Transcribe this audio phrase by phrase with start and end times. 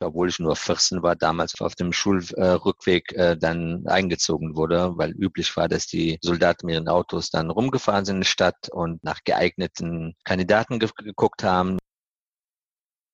[0.00, 5.56] obwohl ich nur 14 war, damals auf dem Schulrückweg äh, dann eingezogen wurde, weil üblich
[5.56, 9.20] war, dass die Soldaten mit ihren Autos dann rumgefahren sind in die Stadt und nach
[9.24, 11.78] geeigneten Kandidaten ge geguckt haben.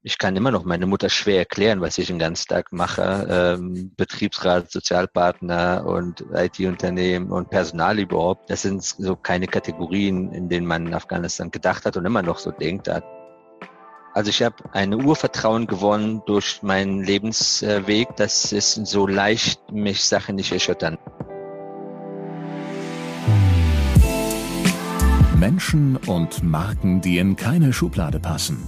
[0.02, 3.26] Ich kann immer noch meine Mutter schwer erklären, was ich den ganzen Tag mache.
[3.28, 8.48] Ähm, Betriebsrat, Sozialpartner und IT-Unternehmen und Personal überhaupt.
[8.48, 12.38] Das sind so keine Kategorien, in denen man in Afghanistan gedacht hat und immer noch
[12.38, 12.88] so denkt.
[14.16, 18.08] Also ich habe ein Urvertrauen gewonnen durch meinen Lebensweg.
[18.16, 20.96] Das ist so leicht, mich Sachen nicht erschüttern.
[25.38, 28.66] Menschen und Marken, die in keine Schublade passen.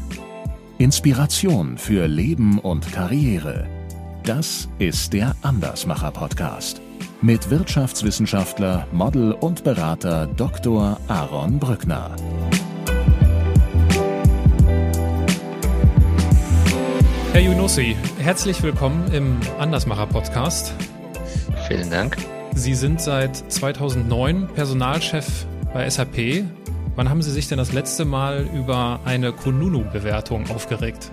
[0.77, 3.67] Inspiration für Leben und Karriere.
[4.25, 6.83] Das ist der Andersmacher Podcast
[7.23, 11.01] mit Wirtschaftswissenschaftler, Model und Berater Dr.
[11.09, 12.15] Aaron Brückner.
[17.33, 20.73] Herr Yunussi, herzlich willkommen im Andersmacher Podcast.
[21.69, 22.17] Vielen Dank.
[22.55, 26.45] Sie sind seit 2009 Personalchef bei SAP
[26.99, 31.13] Wann haben Sie sich denn das letzte Mal über eine Kununu-Bewertung aufgeregt?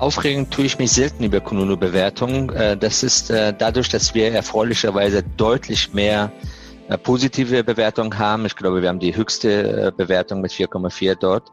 [0.00, 2.50] Aufregend tue ich mich selten über Kununu-Bewertungen.
[2.50, 6.32] Äh, das ist äh, dadurch, dass wir erfreulicherweise deutlich mehr
[7.02, 8.46] positive Bewertungen haben.
[8.46, 11.50] Ich glaube, wir haben die höchste Bewertung mit 4,4 dort.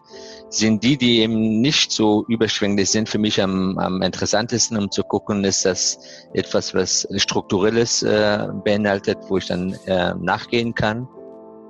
[0.49, 5.03] Sind die, die eben nicht so überschwänglich sind, für mich am, am interessantesten, um zu
[5.03, 5.99] gucken, ist das
[6.33, 9.77] etwas, was strukturelles beinhaltet, wo ich dann
[10.19, 11.07] nachgehen kann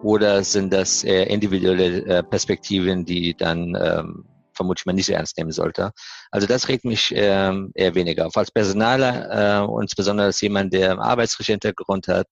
[0.04, 5.38] oder sind das äh, individuelle äh, Perspektiven, die dann ähm, vermutlich man nicht so ernst
[5.38, 5.92] nehmen sollte.
[6.32, 8.36] Also das regt mich ähm, eher weniger auf.
[8.36, 12.28] Als Personaler äh, insbesondere als jemand, der arbeitsrechtlichen Hintergrund hat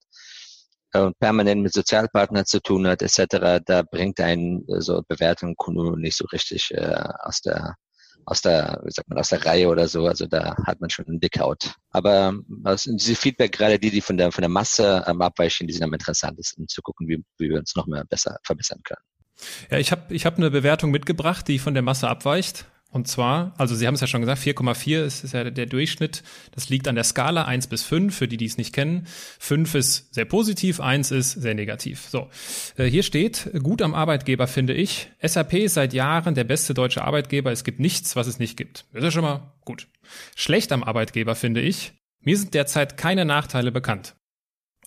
[0.92, 5.96] äh, und permanent mit Sozialpartnern zu tun hat, etc., da bringt ein so Bewertung Kuno
[5.96, 7.76] nicht so richtig äh, aus der
[8.26, 10.06] aus der, wie sagt man, aus der Reihe oder so.
[10.06, 11.74] Also da hat man schon einen Dickhaut.
[11.90, 15.72] Aber also diese Feedback, gerade die, die von der, von der Masse ähm, abweichen, die
[15.72, 19.02] sind am interessantesten, zu gucken, wie, wie wir uns noch mehr besser verbessern können.
[19.70, 22.66] Ja, ich habe ich hab eine Bewertung mitgebracht, die von der Masse abweicht.
[22.92, 26.24] Und zwar, also Sie haben es ja schon gesagt, 4,4 ist, ist ja der Durchschnitt.
[26.50, 29.06] Das liegt an der Skala 1 bis 5, für die, die es nicht kennen.
[29.38, 32.08] 5 ist sehr positiv, 1 ist sehr negativ.
[32.10, 32.28] So,
[32.76, 35.08] äh, hier steht, gut am Arbeitgeber finde ich.
[35.22, 37.52] SAP ist seit Jahren der beste deutsche Arbeitgeber.
[37.52, 38.86] Es gibt nichts, was es nicht gibt.
[38.92, 39.86] Ist ja schon mal gut.
[40.34, 41.92] Schlecht am Arbeitgeber finde ich.
[42.22, 44.16] Mir sind derzeit keine Nachteile bekannt.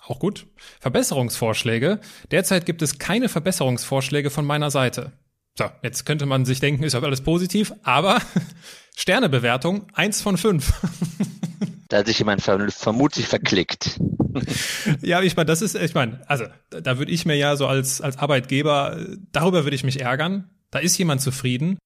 [0.05, 0.47] Auch gut.
[0.81, 2.01] Verbesserungsvorschläge.
[2.31, 5.13] Derzeit gibt es keine Verbesserungsvorschläge von meiner Seite.
[5.57, 8.19] So, jetzt könnte man sich denken, ist ja alles positiv, aber
[8.95, 10.73] Sternebewertung eins von fünf.
[11.89, 13.99] da hat sich jemand vermutlich verklickt.
[15.01, 18.01] ja, ich meine, das ist, ich meine, also da würde ich mir ja so als,
[18.01, 18.99] als Arbeitgeber,
[19.31, 20.49] darüber würde ich mich ärgern.
[20.71, 21.77] Da ist jemand zufrieden.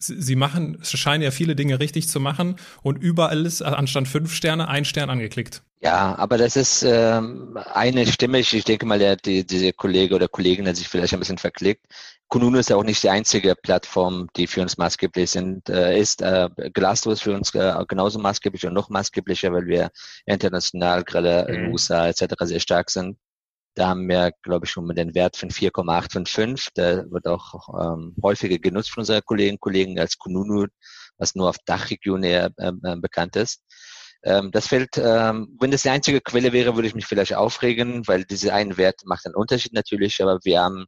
[0.00, 4.32] Sie machen, es scheinen ja viele Dinge richtig zu machen und überall ist anstatt fünf
[4.32, 5.62] Sterne ein Stern angeklickt.
[5.80, 8.38] Ja, aber das ist ähm, eine Stimme.
[8.38, 11.38] Ich, ich denke mal, der, die, diese Kollege oder Kollegin hat sich vielleicht ein bisschen
[11.38, 11.84] verklickt.
[12.28, 16.20] Kununu ist ja auch nicht die einzige Plattform, die für uns maßgeblich sind, äh, ist.
[16.20, 19.90] Äh, Glassdoor ist für uns äh, genauso maßgeblich und noch maßgeblicher, weil wir
[20.26, 21.72] international, gerade in mhm.
[21.72, 22.34] USA etc.
[22.42, 23.18] sehr stark sind.
[23.74, 26.70] Da haben wir, glaube ich, schon mit den Wert von 4,855.
[26.76, 30.66] Der wird auch ähm, häufiger genutzt von unseren Kolleginnen und Kollegen als Kununu,
[31.16, 33.62] was nur auf Dachregion eher ähm, äh, bekannt ist.
[34.24, 38.06] Ähm, das fällt, ähm, wenn das die einzige Quelle wäre, würde ich mich vielleicht aufregen,
[38.08, 40.86] weil diese einen Wert macht einen Unterschied natürlich, aber wir haben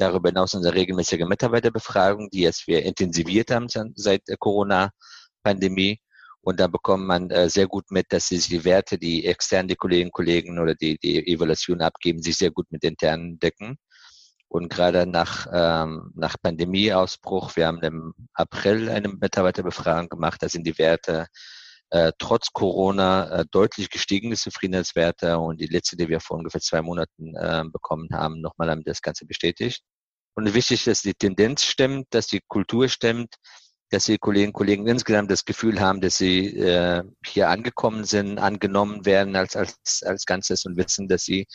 [0.00, 6.00] Darüber hinaus unsere regelmäßige Mitarbeiterbefragung, die jetzt wir intensiviert haben seit der Corona-Pandemie.
[6.40, 9.76] Und da bekommt man äh, sehr gut mit, dass sich die Werte, die extern die
[9.76, 13.76] Kolleginnen und Kollegen oder die, die Evaluation abgeben, sich sehr gut mit internen decken.
[14.48, 20.66] Und gerade nach, ähm, nach Pandemieausbruch, wir haben im April eine Mitarbeiterbefragung gemacht, da sind
[20.66, 21.26] die Werte
[21.90, 26.82] äh, trotz Corona äh, deutlich gestiegene Zufriedenheitswerte und die letzte, die wir vor ungefähr zwei
[26.82, 29.82] Monaten äh, bekommen haben, nochmal haben das Ganze bestätigt.
[30.34, 33.34] Und wichtig, dass die Tendenz stimmt, dass die Kultur stimmt,
[33.90, 38.38] dass die Kolleginnen und Kollegen insgesamt das Gefühl haben, dass sie äh, hier angekommen sind,
[38.38, 41.46] angenommen werden als, als, als Ganzes und wissen, dass sie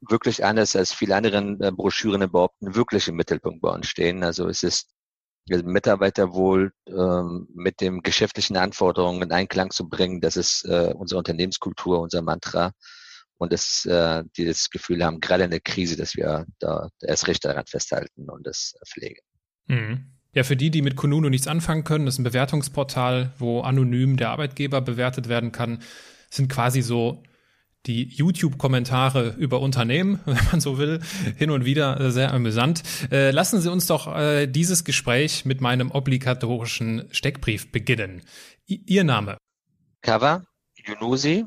[0.00, 4.24] wirklich anders als viele anderen äh, Broschüren behaupten, wirklich im Mittelpunkt bei uns stehen.
[4.24, 4.93] Also es ist
[5.48, 10.20] Mitarbeiterwohl ähm, mit dem geschäftlichen Anforderungen in Einklang zu bringen.
[10.20, 12.72] Das ist äh, unsere Unternehmenskultur, unser Mantra.
[13.36, 17.26] Und das, äh, die das Gefühl haben, gerade in der Krise, dass wir da erst
[17.26, 19.20] recht daran festhalten und das pflegen.
[19.66, 20.06] Mhm.
[20.32, 24.16] Ja, für die, die mit Kununu nichts anfangen können, das ist ein Bewertungsportal, wo anonym
[24.16, 25.80] der Arbeitgeber bewertet werden kann,
[26.30, 27.22] sind quasi so
[27.86, 31.00] die YouTube-Kommentare über Unternehmen, wenn man so will,
[31.36, 32.82] hin und wieder äh, sehr amüsant.
[33.10, 38.22] Äh, lassen Sie uns doch äh, dieses Gespräch mit meinem obligatorischen Steckbrief beginnen.
[38.68, 39.36] I Ihr Name?
[40.02, 40.44] Kava
[40.76, 41.46] Yunusi.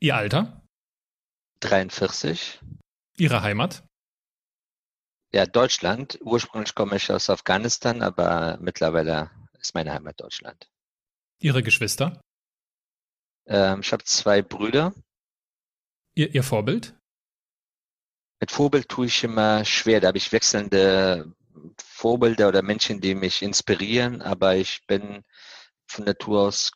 [0.00, 0.62] Ihr Alter?
[1.60, 2.60] 43.
[3.16, 3.82] Ihre Heimat?
[5.32, 6.18] Ja, Deutschland.
[6.22, 10.68] Ursprünglich komme ich aus Afghanistan, aber mittlerweile ist meine Heimat Deutschland.
[11.40, 12.20] Ihre Geschwister?
[13.46, 14.94] Ähm, ich habe zwei Brüder.
[16.16, 16.94] Ihr, Ihr Vorbild?
[18.40, 20.00] Mit Vorbild tue ich immer schwer.
[20.00, 21.32] Da habe ich wechselnde
[21.78, 25.22] Vorbilder oder Menschen, die mich inspirieren, aber ich bin
[25.86, 26.72] von Natur aus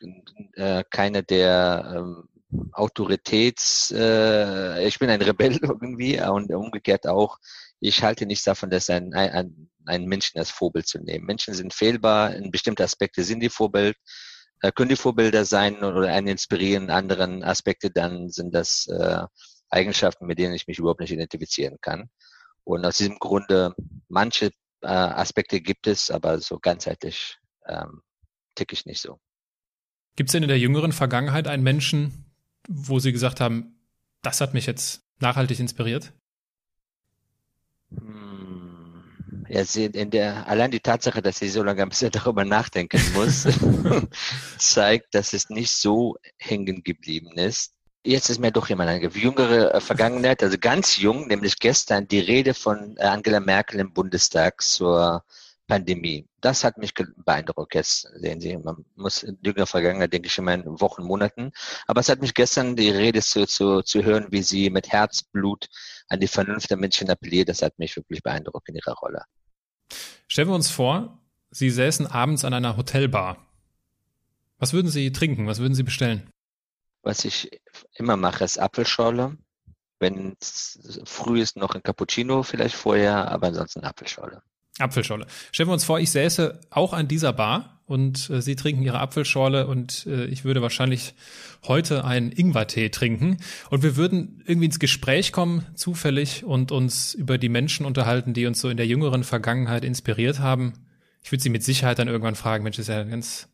[0.55, 2.29] äh, keiner der ähm,
[2.73, 7.39] Autoritäts, äh, ich bin ein Rebell irgendwie und umgekehrt auch,
[7.81, 11.25] ich halte nichts davon, dass ein, ein, ein Menschen als Vorbild zu nehmen.
[11.25, 13.97] Menschen sind fehlbar, in bestimmten Aspekten sind die Vorbild,
[14.75, 19.23] können die Vorbilder sein oder einen inspirieren, in anderen Aspekte dann sind das äh,
[19.71, 22.11] Eigenschaften, mit denen ich mich überhaupt nicht identifizieren kann.
[22.65, 23.75] Und aus diesem Grunde,
[24.09, 24.51] manche
[24.83, 28.03] äh, Aspekte gibt es, aber so ganzheitlich ähm,
[28.55, 29.19] ticke ich nicht so.
[30.17, 32.27] Gibt es denn in der jüngeren Vergangenheit einen Menschen,
[32.69, 33.81] wo Sie gesagt haben,
[34.23, 36.13] das hat mich jetzt nachhaltig inspiriert?
[37.91, 38.60] Hm,
[39.51, 43.49] ja, in der, allein die Tatsache, dass ich so lange ein bisschen darüber nachdenken muss,
[44.59, 47.73] zeigt, dass es nicht so hängen geblieben ist.
[48.05, 52.21] Jetzt ist mir doch jemand eine jüngere äh, Vergangenheit, also ganz jung, nämlich gestern die
[52.21, 55.25] Rede von Angela Merkel im Bundestag zur
[55.67, 56.27] Pandemie.
[56.41, 57.75] Das hat mich beeindruckt.
[57.75, 61.53] Jetzt sehen Sie, man muss in Vergangenheit, denke ich, immer in Wochen, Monaten.
[61.87, 65.69] Aber es hat mich gestern die Rede zu, zu, zu hören, wie sie mit Herzblut
[66.09, 67.49] an die Vernunft der Menschen appelliert.
[67.49, 69.25] Das hat mich wirklich beeindruckt in ihrer Rolle.
[70.29, 71.19] Stellen wir uns vor,
[71.51, 73.39] Sie säßen abends an einer Hotelbar.
[74.59, 75.47] Was würden Sie trinken?
[75.47, 76.31] Was würden Sie bestellen?
[77.03, 77.51] Was ich
[77.95, 79.37] immer mache, ist Apfelschorle.
[79.99, 84.43] Wenn es früh ist, noch ein Cappuccino vielleicht vorher, aber ansonsten Apfelschorle.
[84.79, 85.27] Apfelschorle.
[85.53, 89.01] Stellen wir uns vor, ich säße auch an dieser Bar und äh, Sie trinken Ihre
[89.01, 91.15] Apfelschorle und äh, ich würde wahrscheinlich
[91.67, 93.39] heute einen Ingwertee trinken
[93.69, 98.47] und wir würden irgendwie ins Gespräch kommen, zufällig, und uns über die Menschen unterhalten, die
[98.47, 100.75] uns so in der jüngeren Vergangenheit inspiriert haben.
[101.25, 103.49] Ich würde Sie mit Sicherheit dann irgendwann fragen, Mensch, ist ja ein ganz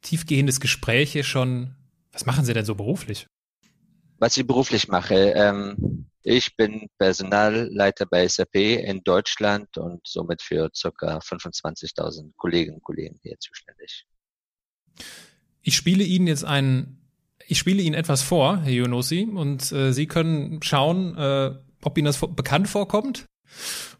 [0.00, 1.74] tiefgehendes Gespräch hier schon.
[2.12, 3.26] Was machen Sie denn so beruflich?
[4.18, 10.70] Was ich beruflich mache, ähm, ich bin Personalleiter bei SAP in Deutschland und somit für
[10.70, 11.18] ca.
[11.18, 14.06] 25.000 Kolleginnen und Kollegen hier zuständig.
[15.62, 16.98] Ich spiele Ihnen jetzt ein,
[17.46, 22.06] ich spiele Ihnen etwas vor, Herr Yonossi, und äh, Sie können schauen, äh, ob Ihnen
[22.06, 23.24] das bekannt vorkommt.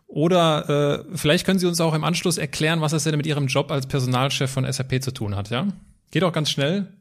[0.09, 3.47] Oder äh, vielleicht können Sie uns auch im Anschluss erklären, was das denn mit Ihrem
[3.47, 5.69] Job als Personalchef von SAP zu tun hat, ja?
[6.11, 6.93] Geht auch ganz schnell.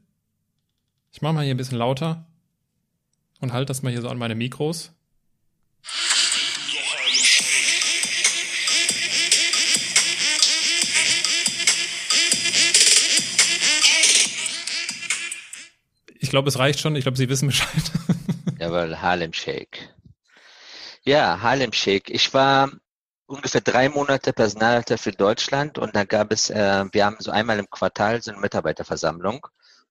[1.10, 2.27] Ich mache mal hier ein bisschen lauter
[3.40, 4.92] und halte das mal hier so an meine Mikros.
[16.20, 16.94] Ich glaube, es reicht schon.
[16.94, 17.90] Ich glaube, Sie wissen Bescheid.
[18.58, 19.94] Jawohl, Harlem Shake.
[21.02, 22.10] Ja, Harlem Shake.
[22.10, 22.70] Ich war
[23.24, 27.58] ungefähr drei Monate Personalleiter für Deutschland und da gab es, äh, wir haben so einmal
[27.58, 29.46] im Quartal so eine Mitarbeiterversammlung,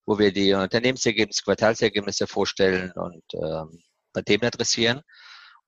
[0.08, 3.84] wo wir die Unternehmensergebnisse, Quartalsergebnisse vorstellen und ähm,
[4.26, 5.02] Themen adressieren.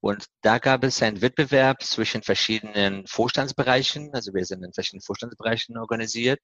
[0.01, 4.11] Und da gab es einen Wettbewerb zwischen verschiedenen Vorstandsbereichen.
[4.13, 6.39] Also wir sind in verschiedenen Vorstandsbereichen organisiert.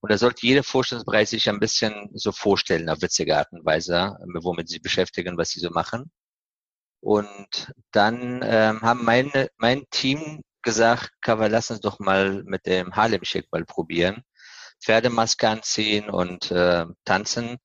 [0.00, 4.16] Und da sollte jeder Vorstandsbereich sich ein bisschen so vorstellen, auf witzige Art und Weise,
[4.42, 6.10] womit sie beschäftigen, was sie so machen.
[7.00, 12.96] Und dann ähm, haben meine, mein Team gesagt, Kava, lass uns doch mal mit dem
[12.96, 14.24] Harlem Shake probieren.
[14.82, 17.58] Pferdemaske anziehen und äh, tanzen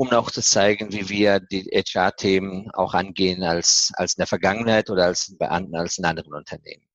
[0.00, 4.88] um auch zu zeigen, wie wir die HR-Themen auch angehen als, als in der Vergangenheit
[4.88, 6.86] oder als, als in anderen Unternehmen.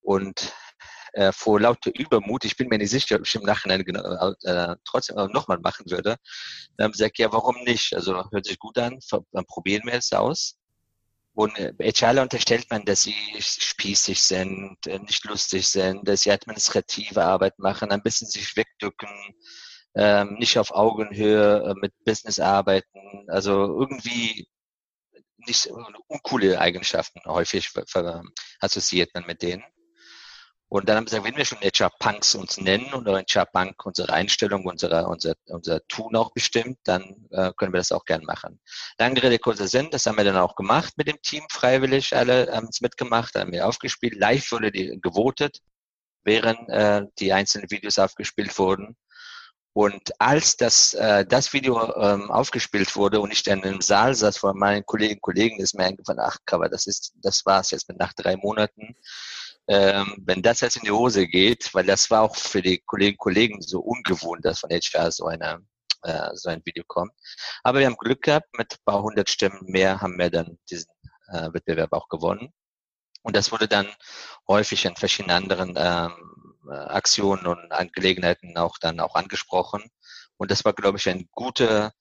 [0.00, 0.52] Und
[1.12, 4.74] äh, vor lauter Übermut, ich bin mir nicht sicher, ob ich im Nachhinein genau, äh,
[4.84, 6.16] trotzdem nochmal machen würde,
[6.76, 7.94] dann haben gesagt, ja, warum nicht?
[7.94, 8.98] Also hört sich gut an,
[9.30, 10.56] dann probieren wir es aus.
[11.40, 16.32] Und äh, HRler unterstellt man, dass sie spießig sind, äh, nicht lustig sind, dass sie
[16.32, 19.08] administrative Arbeit machen, ein bisschen sich wegdücken,
[19.94, 24.50] ähm, nicht auf Augenhöhe äh, mit Business arbeiten, also irgendwie
[25.46, 25.70] nicht
[26.08, 27.70] uncoole Eigenschaften häufig
[28.60, 29.64] assoziiert man mit denen.
[30.70, 34.66] Und dann haben wir gesagt, wenn wir schon HR-Punks uns nennen und HR-Punk unsere Einstellung,
[34.66, 38.60] unsere, unser, unser Tun auch bestimmt, dann äh, können wir das auch gern machen.
[38.96, 42.52] Lange Rede, kurzer Sinn, das haben wir dann auch gemacht mit dem Team, freiwillig, alle
[42.52, 45.58] haben es mitgemacht, haben wir aufgespielt, live wurde die gewotet,
[46.22, 48.96] während äh, die einzelnen Videos aufgespielt wurden.
[49.72, 54.38] Und als das, äh, das Video ähm, aufgespielt wurde und ich dann im Saal saß
[54.38, 57.88] vor meinen Kolleginnen und Kollegen, ist mir eingefallen, ach, Cover, das ist, das war's jetzt
[57.88, 58.96] mit nach drei Monaten.
[59.68, 63.14] Ähm, wenn das jetzt in die Hose geht, weil das war auch für die Kolleginnen
[63.14, 65.64] und Kollegen so ungewohnt, dass von HR so eine
[66.02, 67.12] äh, so ein Video kommt.
[67.62, 70.90] Aber wir haben Glück gehabt, mit ein paar hundert Stimmen mehr haben wir dann diesen
[71.28, 72.52] äh, Wettbewerb auch gewonnen.
[73.22, 73.86] Und das wurde dann
[74.48, 79.90] häufig in verschiedenen anderen ähm, äh, Aktionen und Angelegenheiten auch dann auch angesprochen.
[80.38, 81.92] Und das war, glaube ich, ein guter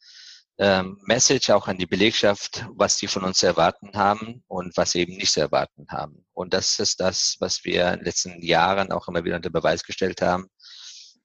[0.60, 5.00] ähm, Message auch an die Belegschaft, was die von uns erwarten haben und was sie
[5.00, 6.26] eben nicht erwarten haben.
[6.34, 9.84] Und das ist das, was wir in den letzten Jahren auch immer wieder unter Beweis
[9.84, 10.50] gestellt haben,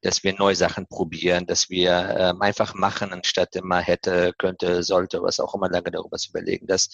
[0.02, 5.20] dass wir neue Sachen probieren, dass wir ähm, einfach machen, anstatt immer hätte, könnte, sollte,
[5.22, 6.88] was auch immer lange darüber zu überlegen, dass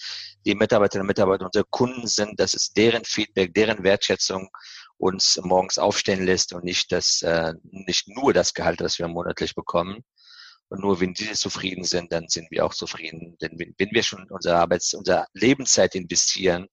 [0.45, 4.49] die Mitarbeiterinnen und Mitarbeiter unsere Kunden sind, dass es deren Feedback, deren Wertschätzung
[4.97, 9.53] uns morgens aufstehen lässt und nicht das, äh, nicht nur das Gehalt, das wir monatlich
[9.53, 10.03] bekommen.
[10.71, 13.37] Und nur wenn diese zufrieden sind, dann sind wir auch zufrieden.
[13.41, 16.67] Denn wenn, wenn wir schon unsere Arbeits-, unsere Lebenszeit investieren,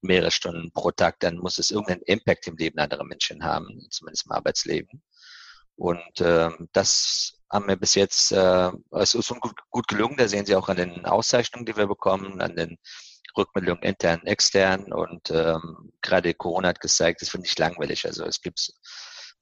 [0.00, 4.24] mehrere Stunden pro Tag, dann muss es irgendeinen Impact im Leben anderer Menschen haben, zumindest
[4.24, 5.02] im Arbeitsleben.
[5.76, 10.16] Und äh, das haben wir bis jetzt, äh, es ist gut, gut gelungen.
[10.16, 12.78] Da sehen Sie auch an den Auszeichnungen, die wir bekommen, an den
[13.36, 14.90] Rückmeldungen intern, extern.
[14.94, 18.06] Und ähm, gerade Corona hat gezeigt, es wird nicht langweilig.
[18.06, 18.72] Also es gibt,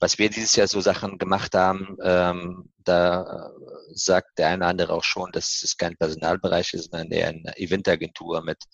[0.00, 3.50] was wir dieses Jahr so Sachen gemacht haben, ähm, da
[3.92, 7.57] sagt der eine oder andere auch schon, dass es kein Personalbereich ist, sondern eher eine
[7.57, 8.64] Eventagentur mit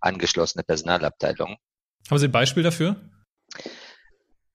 [0.00, 1.56] angeschlossener Personalabteilung.
[2.08, 2.96] Haben Sie ein Beispiel dafür?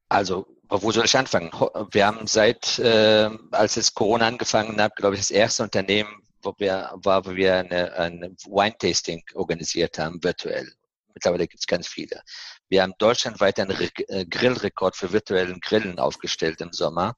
[0.10, 1.52] Also wo soll ich anfangen?
[1.92, 6.54] Wir haben seit, äh, als es Corona angefangen hat, glaube ich, das erste Unternehmen, wo
[6.58, 10.72] wir, war, wo wir eine, eine Wine-Tasting organisiert haben, virtuell.
[11.14, 12.22] Mittlerweile gibt es ganz viele.
[12.72, 17.16] Wir haben deutschlandweit einen Re äh, Grillrekord für virtuellen Grillen aufgestellt im Sommer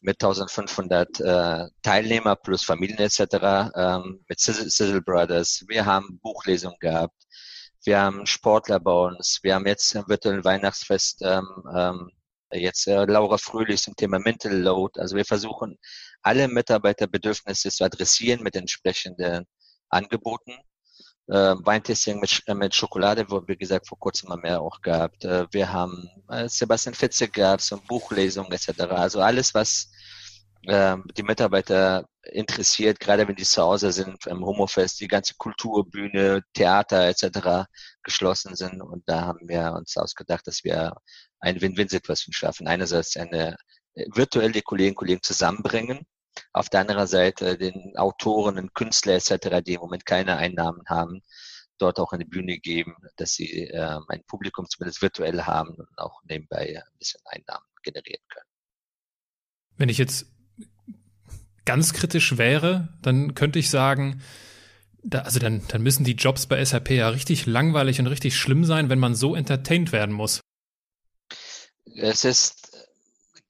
[0.00, 3.70] mit 1500 äh, Teilnehmer plus Familien etc.
[3.76, 5.64] Ähm, mit Sizzle, Brothers.
[5.68, 7.14] Wir haben Buchlesungen gehabt.
[7.84, 9.38] Wir haben Sportler bei uns.
[9.42, 12.10] Wir haben jetzt am virtuellen Weihnachtsfest ähm, ähm,
[12.52, 15.00] Jetzt äh, Laura Fröhlich zum Thema Mental Load.
[15.00, 15.78] Also wir versuchen,
[16.22, 19.46] alle Mitarbeiterbedürfnisse zu adressieren mit entsprechenden
[19.88, 20.58] Angeboten.
[21.30, 25.24] Äh, Weintasting mit, äh, mit Schokolade, wo wie gesagt vor kurzem mal mehr auch gehabt.
[25.24, 28.80] Äh, wir haben äh, Sebastian Fitze gehabt, so Buchlesung etc.
[28.90, 29.92] Also alles, was
[30.66, 36.42] äh, die Mitarbeiter interessiert, gerade wenn die zu Hause sind im Homofest, die ganze Kulturbühne,
[36.52, 37.68] Theater etc.
[38.02, 38.82] geschlossen sind.
[38.82, 40.96] Und da haben wir uns ausgedacht, dass wir
[41.38, 42.66] eine Win-Win-Situation schaffen.
[42.66, 43.56] Einerseits eine
[43.94, 46.06] äh, virtuelle Kolleginnen und Kollegen zusammenbringen,
[46.52, 51.22] auf der anderen Seite den Autoren und Künstler etc., die im Moment keine Einnahmen haben,
[51.78, 56.22] dort auch eine Bühne geben, dass sie äh, ein Publikum zumindest virtuell haben und auch
[56.24, 58.46] nebenbei ein bisschen Einnahmen generieren können.
[59.76, 60.26] Wenn ich jetzt
[61.64, 64.22] ganz kritisch wäre, dann könnte ich sagen,
[65.02, 68.64] da, also dann, dann müssen die Jobs bei SAP ja richtig langweilig und richtig schlimm
[68.64, 70.40] sein, wenn man so entertained werden muss.
[71.96, 72.88] Es ist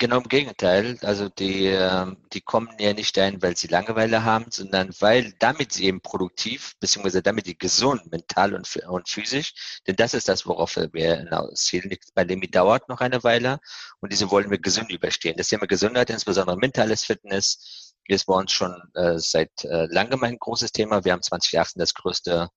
[0.00, 0.99] genau im Gegenteil.
[1.02, 5.73] Also die, ähm, die kommen ja nicht dahin, weil sie Langeweile haben, sondern weil damit
[5.73, 10.47] sie eben produktiv, beziehungsweise damit die gesund, mental und, und physisch, denn das ist das,
[10.47, 11.97] worauf wir hinaus zielen.
[12.14, 13.61] Bei Lemi dauert noch eine Weile
[14.00, 15.37] und diese wollen wir gesund überstehen.
[15.37, 20.38] Das Thema Gesundheit, insbesondere mentales Fitness, ist bei uns schon äh, seit äh, langem ein
[20.38, 21.04] großes Thema.
[21.04, 22.49] Wir haben 2018 das größte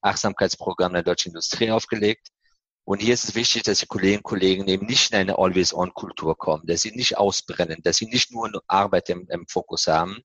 [0.00, 2.28] Achtsamkeitsprogramm der deutschen Industrie aufgelegt.
[2.86, 6.36] Und hier ist es wichtig, dass die Kolleginnen und Kollegen eben nicht in eine Always-on-Kultur
[6.36, 10.18] kommen, dass sie nicht ausbrennen, dass sie nicht nur Arbeit im, im Fokus haben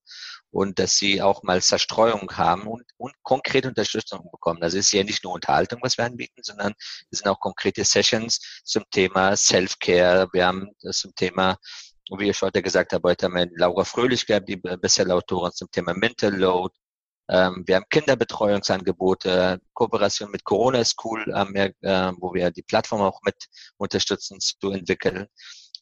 [0.51, 4.59] und dass sie auch mal Zerstreuung haben und, und konkrete Unterstützung bekommen.
[4.59, 6.73] Das ist ja nicht nur Unterhaltung, was wir anbieten, sondern
[7.11, 10.27] es sind auch konkrete Sessions zum Thema Self-Care.
[10.33, 11.57] Wir haben zum Thema
[12.17, 15.93] wie ich heute gesagt habe, heute haben wir Laura Fröhlich gehabt, die Bestseller-Autorin zum Thema
[15.93, 16.73] Mental Load,
[17.29, 23.21] ähm, wir haben Kinderbetreuungsangebote, Kooperation mit Corona School, ähm, äh, wo wir die Plattform auch
[23.23, 23.35] mit
[23.77, 25.27] unterstützen zu entwickeln.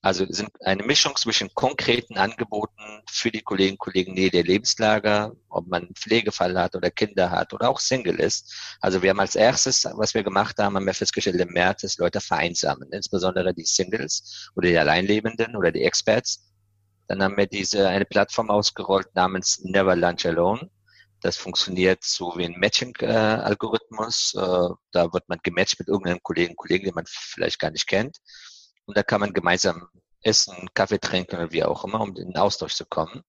[0.02, 5.34] Also sind eine Mischung zwischen konkreten Angeboten für die Kolleginnen und Kollegen Nähe der Lebenslager,
[5.50, 8.54] ob man einen Pflegefall hat oder Kinder hat oder auch Single ist.
[8.80, 11.98] Also wir haben als erstes, was wir gemacht haben, haben wir festgestellt im März, dass
[11.98, 16.44] Leute vereinsamen, insbesondere die Singles oder die Alleinlebenden oder die Experts.
[17.08, 20.70] Dann haben wir diese eine Plattform ausgerollt namens Never Lunch Alone.
[21.22, 24.36] Das funktioniert so wie ein Matching-Algorithmus.
[24.36, 28.18] Äh, da wird man gematcht mit irgendeinem Kollegen, Kollegen, den man vielleicht gar nicht kennt.
[28.86, 29.90] Und da kann man gemeinsam
[30.22, 33.24] essen, Kaffee trinken oder wie auch immer, um in den Austausch zu kommen.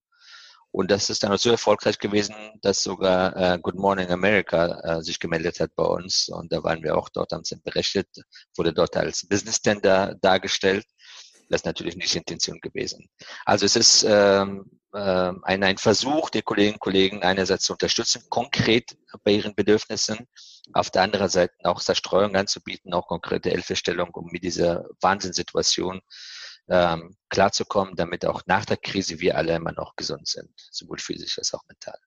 [0.71, 5.19] Und das ist dann so erfolgreich gewesen, dass sogar äh, Good Morning America äh, sich
[5.19, 6.29] gemeldet hat bei uns.
[6.29, 8.07] Und da waren wir auch dort, haben sie berichtet,
[8.55, 10.85] wurde dort als Business Tender dargestellt.
[11.49, 13.09] Das ist natürlich nicht die Intention gewesen.
[13.45, 18.23] Also es ist ähm, äh, ein, ein Versuch der Kolleginnen und Kollegen einerseits zu unterstützen,
[18.29, 20.27] konkret bei ihren Bedürfnissen,
[20.73, 26.01] auf der anderen Seite auch Zerstreuung anzubieten, auch konkrete Hilfestellung, um mit dieser Wahnsinnssituation
[26.69, 31.39] ähm, klarzukommen, damit auch nach der Krise wir alle immer noch gesund sind, sowohl physisch
[31.39, 31.97] als auch mental.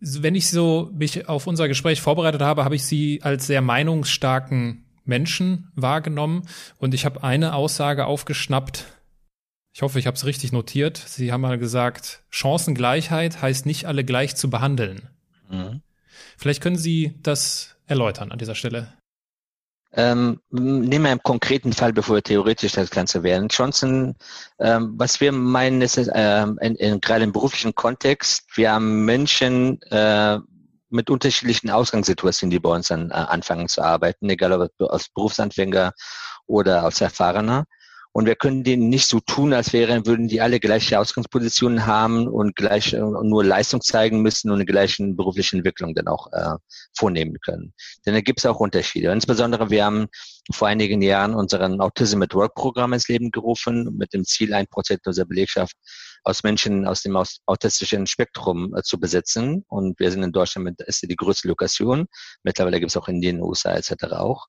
[0.00, 4.83] Wenn ich so mich auf unser Gespräch vorbereitet habe, habe ich Sie als sehr meinungsstarken
[5.04, 8.86] Menschen wahrgenommen und ich habe eine Aussage aufgeschnappt.
[9.72, 10.96] Ich hoffe, ich habe es richtig notiert.
[10.96, 15.08] Sie haben mal gesagt, Chancengleichheit heißt nicht alle gleich zu behandeln.
[15.50, 15.82] Mhm.
[16.36, 18.92] Vielleicht können Sie das erläutern an dieser Stelle.
[19.96, 23.48] Ähm, nehmen wir einen konkreten Fall, bevor wir theoretisch das Ganze werden.
[23.48, 24.16] Johnson,
[24.58, 29.80] ähm, was wir meinen, ist ähm, in, in, gerade im beruflichen Kontext, wir haben Menschen
[29.82, 30.38] äh,
[30.94, 35.92] mit unterschiedlichen Ausgangssituationen, die bei uns dann äh, anfangen zu arbeiten, egal ob als Berufsanfänger
[36.46, 37.64] oder als Erfahrener.
[38.16, 42.28] Und wir können denen nicht so tun, als wären, würden die alle gleiche Ausgangspositionen haben
[42.28, 46.54] und gleich äh, nur Leistung zeigen müssen und eine gleiche berufliche Entwicklung dann auch äh,
[46.96, 47.74] vornehmen können.
[48.06, 49.10] Denn da gibt es auch Unterschiede.
[49.10, 50.06] Insbesondere wir haben
[50.52, 54.68] vor einigen Jahren unseren Autism at Work Programm ins Leben gerufen, mit dem Ziel, ein
[54.68, 55.74] Prozent unserer Belegschaft
[56.24, 57.16] aus Menschen aus dem
[57.46, 59.64] autistischen Spektrum äh, zu besetzen.
[59.68, 62.06] Und wir sind in Deutschland mit, ist die größte Lokation.
[62.42, 64.04] Mittlerweile gibt es auch in den USA etc.
[64.12, 64.46] auch.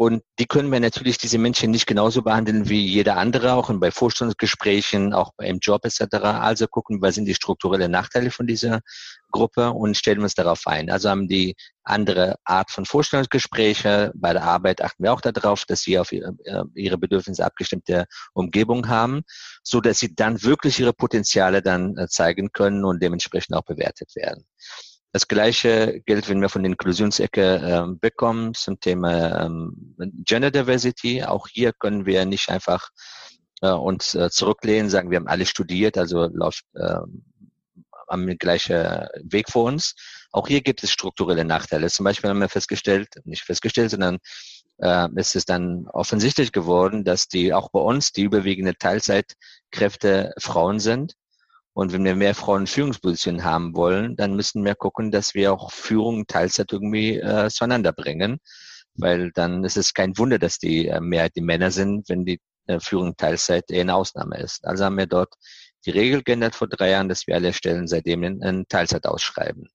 [0.00, 3.90] Und die können wir natürlich diese Menschen nicht genauso behandeln wie jeder andere, auch bei
[3.90, 6.14] Vorstellungsgesprächen, auch im Job etc.
[6.24, 8.80] Also gucken, was sind die strukturellen Nachteile von dieser
[9.30, 10.90] Gruppe und stellen uns darauf ein.
[10.90, 11.54] Also haben die
[11.84, 14.10] andere Art von Vorstellungsgespräche.
[14.14, 18.06] Bei der Arbeit achten wir auch darauf, dass sie auf ihre, äh, ihre Bedürfnisse abgestimmte
[18.32, 19.20] Umgebung haben,
[19.62, 24.16] so dass sie dann wirklich ihre Potenziale dann äh, zeigen können und dementsprechend auch bewertet
[24.16, 24.46] werden.
[25.12, 31.24] Das Gleiche gilt, wenn wir von der Inklusionsecke ähm, bekommen zum Thema ähm, Gender Diversity.
[31.24, 32.90] Auch hier können wir nicht einfach
[33.60, 37.00] äh, uns äh, zurücklehnen, sagen, wir haben alle studiert, also läuft äh,
[38.06, 39.94] am gleichen Weg vor uns.
[40.30, 41.88] Auch hier gibt es strukturelle Nachteile.
[41.90, 44.18] Zum Beispiel haben wir festgestellt, nicht festgestellt, sondern
[44.78, 50.78] äh, ist es dann offensichtlich geworden, dass die auch bei uns die überwiegende Teilzeitkräfte Frauen
[50.78, 51.14] sind
[51.72, 55.52] und wenn wir mehr Frauen in Führungspositionen haben wollen, dann müssen wir gucken, dass wir
[55.52, 58.38] auch Führung Teilzeit irgendwie äh, zueinander bringen.
[58.94, 62.40] Weil dann ist es kein Wunder, dass die äh, Mehrheit die Männer sind, wenn die
[62.66, 64.64] äh, Führung Teilzeit eher eine Ausnahme ist.
[64.66, 65.34] Also haben wir dort
[65.86, 69.68] die Regel geändert vor drei Jahren, dass wir alle Stellen seitdem in, in Teilzeit ausschreiben.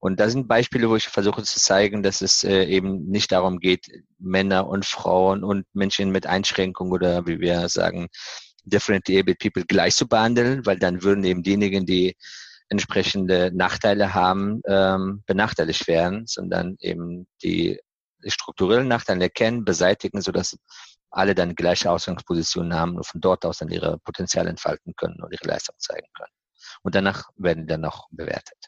[0.00, 3.58] Und da sind Beispiele, wo ich versuche zu zeigen, dass es äh, eben nicht darum
[3.60, 3.86] geht,
[4.18, 8.08] Männer und Frauen und Menschen mit Einschränkungen oder wie wir sagen,
[8.64, 12.16] differently abled people gleich zu behandeln, weil dann würden eben diejenigen, die
[12.68, 17.80] entsprechende Nachteile haben, ähm, benachteiligt werden, sondern eben die
[18.24, 20.56] strukturellen Nachteile erkennen, beseitigen, sodass
[21.10, 25.32] alle dann gleiche Ausgangspositionen haben und von dort aus dann ihre Potenziale entfalten können und
[25.32, 26.32] ihre Leistung zeigen können.
[26.82, 28.58] Und danach werden die dann noch bewertet.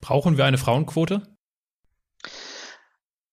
[0.00, 1.22] Brauchen wir eine Frauenquote?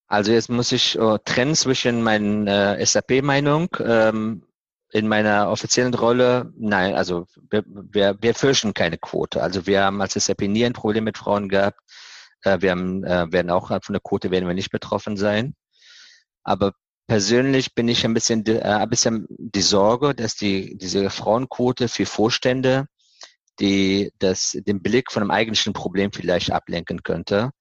[0.08, 3.67] Also jetzt muss ich uh, trennen zwischen meiner äh, SAP-Meinung.
[3.84, 4.46] Ähm,
[4.91, 9.41] in meiner offiziellen Rolle, nein, also wir, wir, wir fürchten keine Quote.
[9.43, 11.80] Also wir haben als SAP nie ein Problem mit Frauen gehabt.
[12.43, 15.56] Äh, wir haben, äh, werden auch von der Quote werden wir nicht betroffen sein.
[16.43, 16.73] Aber
[17.08, 22.06] persönlich bin ich ein bisschen, äh, ein bisschen die Sorge, dass die, diese Frauenquote für
[22.06, 22.88] Vorstände,
[23.60, 27.52] die das, den Blick von einem eigentlichen Problem vielleicht ablenken könnte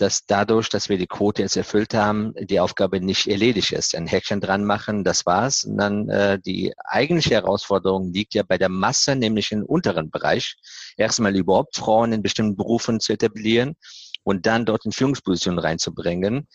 [0.00, 3.94] dass dadurch, dass wir die Quote jetzt erfüllt haben, die Aufgabe nicht erledigt ist.
[3.94, 5.64] Ein Häkchen dran machen, das war's.
[5.64, 10.56] Und dann äh, die eigentliche Herausforderung liegt ja bei der Masse, nämlich im unteren Bereich.
[10.96, 13.74] Erstmal überhaupt Frauen in bestimmten Berufen zu etablieren
[14.22, 16.46] und dann dort in Führungspositionen reinzubringen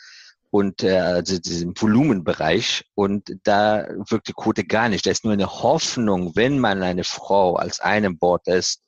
[0.56, 5.06] und äh, also diesem Volumenbereich und da wirkt die Quote gar nicht.
[5.06, 8.85] Da ist nur eine Hoffnung, wenn man eine Frau als einem Bord ist,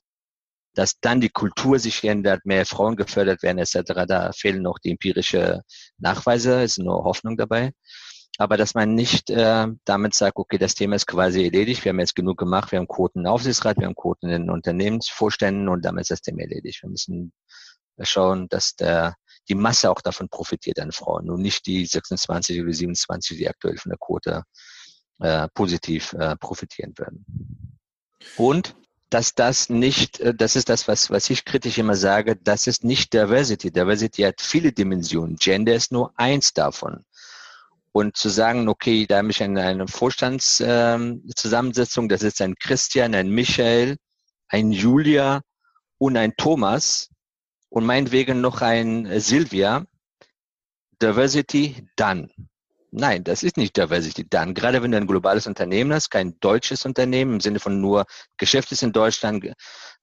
[0.78, 4.06] dass dann die Kultur sich ändert, mehr Frauen gefördert werden etc.
[4.06, 5.62] Da fehlen noch die empirische
[5.96, 7.72] Nachweise, ist nur Hoffnung dabei.
[8.38, 11.98] Aber dass man nicht äh, damit sagt, okay, das Thema ist quasi erledigt, wir haben
[11.98, 15.84] jetzt genug gemacht, wir haben Quoten im Aufsichtsrat, wir haben Quoten in den Unternehmensvorständen und
[15.84, 16.80] damit ist das Thema erledigt.
[16.84, 17.32] Wir müssen
[18.02, 19.16] schauen, dass der,
[19.48, 23.78] die Masse auch davon profitiert an Frauen und nicht die 26 oder 27, die aktuell
[23.78, 24.44] von der Quote
[25.18, 27.26] äh, positiv äh, profitieren würden.
[28.36, 28.76] Und
[29.10, 32.84] dass das nicht, äh, das ist das, was, was ich kritisch immer sage, das ist
[32.84, 33.70] nicht Diversity.
[33.70, 35.36] Diversity hat viele Dimensionen.
[35.36, 37.04] Gender ist nur eins davon.
[37.92, 43.14] Und zu sagen, okay, da habe ich eine, eine Vorstandszusammensetzung, ähm, das ist ein Christian,
[43.14, 43.96] ein Michael,
[44.48, 45.42] ein Julia
[45.98, 47.10] und ein Thomas
[47.70, 49.84] und meinetwegen noch ein Silvia.
[51.00, 52.30] Diversity, dann.
[52.90, 54.26] Nein, das ist nicht Diversity.
[54.28, 58.06] Dann, gerade wenn du ein globales Unternehmen hast, kein deutsches Unternehmen im Sinne von nur
[58.38, 59.46] Geschäft ist in Deutschland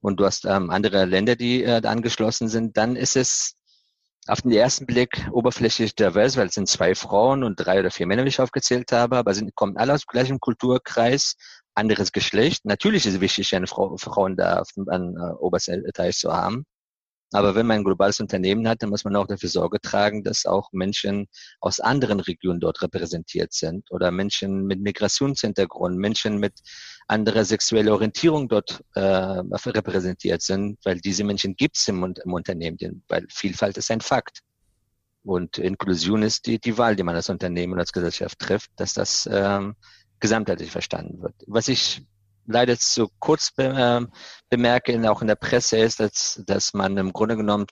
[0.01, 3.55] und du hast ähm, andere Länder, die äh, da angeschlossen sind, dann ist es
[4.27, 8.07] auf den ersten Blick oberflächlich divers, weil es sind zwei Frauen und drei oder vier
[8.07, 11.35] Männer, wie ich aufgezählt habe, aber sind, kommen alle aus dem gleichen Kulturkreis,
[11.75, 12.65] anderes Geschlecht.
[12.65, 16.65] Natürlich ist es wichtig, eine Frau, Frauen da auf an äh, obersten Etage zu haben.
[17.31, 20.45] Aber wenn man ein globales Unternehmen hat, dann muss man auch dafür Sorge tragen, dass
[20.45, 21.27] auch Menschen
[21.59, 26.53] aus anderen Regionen dort repräsentiert sind oder Menschen mit Migrationshintergrund, Menschen mit
[27.07, 33.03] anderer sexueller Orientierung dort äh, repräsentiert sind, weil diese Menschen gibt es im, im Unternehmen,
[33.07, 34.39] weil Vielfalt ist ein Fakt.
[35.23, 38.93] Und Inklusion ist die, die Wahl, die man als Unternehmen und als Gesellschaft trifft, dass
[38.93, 39.75] das ähm,
[40.19, 41.33] gesamtheitlich verstanden wird.
[41.47, 42.05] Was ich
[42.45, 44.05] leider zu kurz be äh,
[44.49, 47.65] bemerke, auch in der Presse ist, dass, dass man im Grunde genommen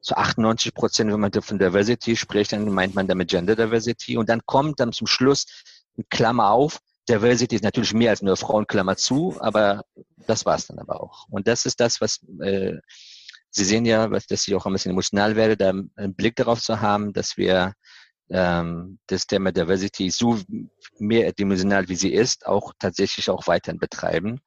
[0.00, 4.16] zu 98 Prozent, wenn man von Diversity spricht, dann meint man damit Gender Diversity.
[4.16, 5.46] Und dann kommt dann zum Schluss,
[6.08, 9.82] Klammer auf, Diversity ist natürlich mehr als nur Frauen, Klammer zu, aber
[10.26, 11.26] das war's dann aber auch.
[11.28, 12.78] Und das ist das, was äh,
[13.52, 16.80] Sie sehen ja, dass ich auch ein bisschen emotional werde, da einen Blick darauf zu
[16.80, 17.72] haben, dass wir ähm,
[18.32, 20.38] das Thema Diversity so
[20.98, 24.40] mehrdimensional wie sie ist, auch tatsächlich auch weiterhin betreiben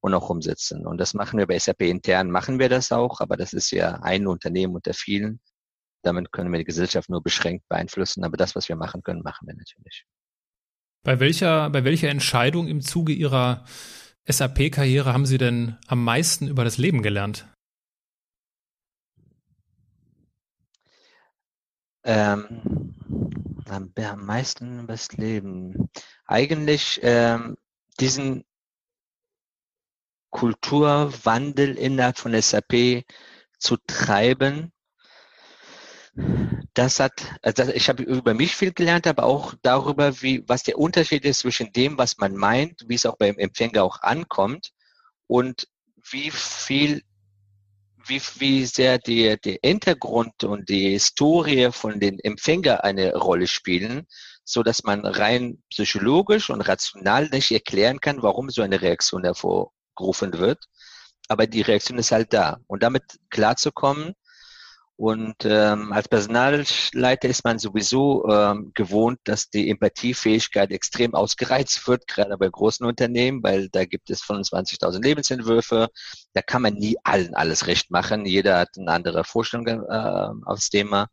[0.00, 0.86] und auch umsetzen.
[0.86, 4.00] Und das machen wir bei SAP intern, machen wir das auch, aber das ist ja
[4.02, 5.40] ein Unternehmen unter vielen.
[6.02, 9.46] Damit können wir die Gesellschaft nur beschränkt beeinflussen, aber das, was wir machen können, machen
[9.46, 10.06] wir natürlich.
[11.02, 13.64] Bei welcher, bei welcher Entscheidung im Zuge Ihrer
[14.26, 17.46] SAP-Karriere haben Sie denn am meisten über das Leben gelernt?
[22.02, 22.95] Ähm,
[23.68, 25.90] am, meisten über das Leben.
[26.26, 27.56] Eigentlich ähm,
[28.00, 28.44] diesen
[30.30, 33.04] Kulturwandel innerhalb von SAP
[33.58, 34.72] zu treiben.
[36.74, 40.78] Das hat, also ich habe über mich viel gelernt, aber auch darüber, wie, was der
[40.78, 44.72] Unterschied ist zwischen dem, was man meint, wie es auch beim Empfänger auch ankommt
[45.26, 45.68] und
[46.10, 47.02] wie viel
[48.08, 54.06] wie, wie sehr der, der Hintergrund und die Historie von den Empfänger eine Rolle spielen,
[54.44, 60.38] so dass man rein psychologisch und rational nicht erklären kann, warum so eine Reaktion hervorgerufen
[60.38, 60.64] wird.
[61.28, 62.58] Aber die Reaktion ist halt da.
[62.66, 64.14] Und damit klarzukommen,
[64.98, 72.06] und ähm, als Personalleiter ist man sowieso ähm, gewohnt, dass die Empathiefähigkeit extrem ausgereizt wird,
[72.06, 75.88] gerade bei großen Unternehmen, weil da gibt es 25.000 Lebensentwürfe.
[76.32, 78.24] Da kann man nie allen alles recht machen.
[78.24, 81.08] Jeder hat eine andere Vorstellung äh, aufs Thema.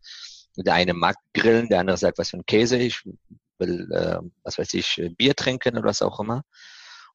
[0.56, 3.04] Der eine mag grillen, der andere sagt, was für ein Käse ich
[3.58, 6.43] will, äh, was weiß ich, Bier trinken oder was auch immer.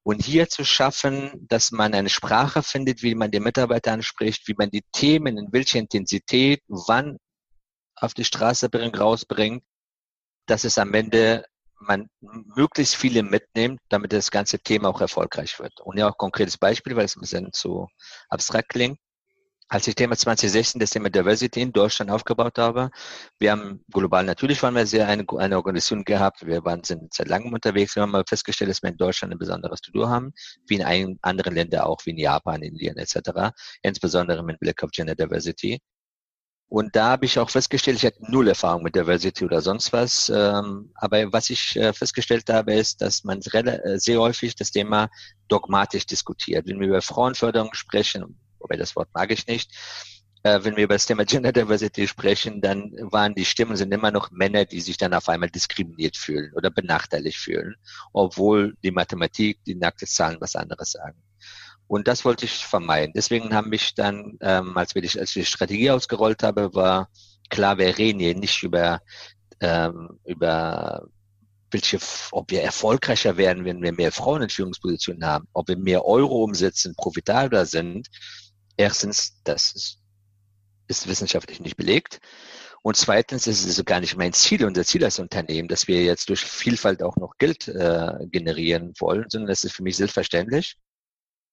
[0.04, 4.54] Und hier zu schaffen, dass man eine Sprache findet, wie man die Mitarbeiter anspricht, wie
[4.56, 7.18] man die Themen in welcher Intensität, wann
[7.94, 9.62] auf die Straße bringt, rausbringt,
[10.46, 11.44] dass es am Ende
[11.80, 15.80] man möglichst viele mitnimmt, damit das ganze Thema auch erfolgreich wird.
[15.80, 17.88] Und ja auch konkretes Beispiel, weil es ein bisschen zu
[18.28, 18.98] abstrakt klingt
[19.68, 22.90] als ich Thema 2016 das Thema Diversity in Deutschland aufgebaut habe,
[23.38, 27.28] wir haben global natürlich waren wir sehr eine, eine Organisation gehabt, wir waren sind seit
[27.28, 30.32] langem unterwegs, wir haben mal festgestellt, dass wir in Deutschland ein besonderes To-Do haben,
[30.66, 33.52] wie in einigen anderen Ländern auch, wie in Japan, Indien etc.,
[33.82, 35.80] insbesondere mit Blick auf Gender Diversity.
[36.70, 40.28] Und da habe ich auch festgestellt, ich hatte null Erfahrung mit Diversity oder sonst was.
[40.28, 45.08] Ähm, aber was ich äh, festgestellt habe, ist, dass man äh, sehr häufig das Thema
[45.48, 46.66] dogmatisch diskutiert.
[46.66, 49.70] Wenn wir über Frauenförderung sprechen, wobei das Wort mag ich nicht.
[50.42, 54.10] Äh, wenn wir über das Thema Gender Diversity sprechen, dann waren die Stimmen sind immer
[54.10, 57.74] noch Männer, die sich dann auf einmal diskriminiert fühlen oder benachteiligt fühlen,
[58.12, 61.20] obwohl die Mathematik, die nackte Zahlen was anderes sagen.
[61.88, 63.14] Und das wollte ich vermeiden.
[63.16, 67.08] Deswegen haben mich dann, ähm, als, wir die, als ich die Strategie ausgerollt habe, war
[67.48, 69.00] klar, wir reden hier nicht über,
[69.60, 71.08] ähm, über
[71.70, 71.98] welche,
[72.32, 76.44] ob wir erfolgreicher werden, wenn wir mehr Frauen in Führungspositionen haben, ob wir mehr Euro
[76.44, 78.08] umsetzen, profitabler sind,
[78.78, 79.98] Erstens, das ist,
[80.86, 82.20] ist wissenschaftlich nicht belegt.
[82.80, 86.28] Und zweitens ist es gar nicht mein Ziel, unser Ziel als Unternehmen, dass wir jetzt
[86.28, 90.76] durch Vielfalt auch noch Geld äh, generieren wollen, sondern das ist für mich selbstverständlich.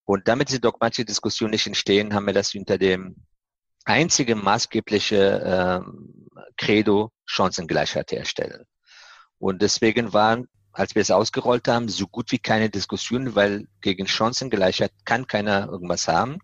[0.06, 3.16] Und damit diese dogmatische Diskussion nicht entstehen, haben wir das unter dem
[3.86, 8.66] einzigen maßgebliche ähm, Credo Chancengleichheit herstellen.
[9.40, 14.08] Und deswegen waren, als wir es ausgerollt haben, so gut wie keine Diskussion, weil gegen
[14.08, 16.38] Chancengleichheit kann keiner irgendwas haben.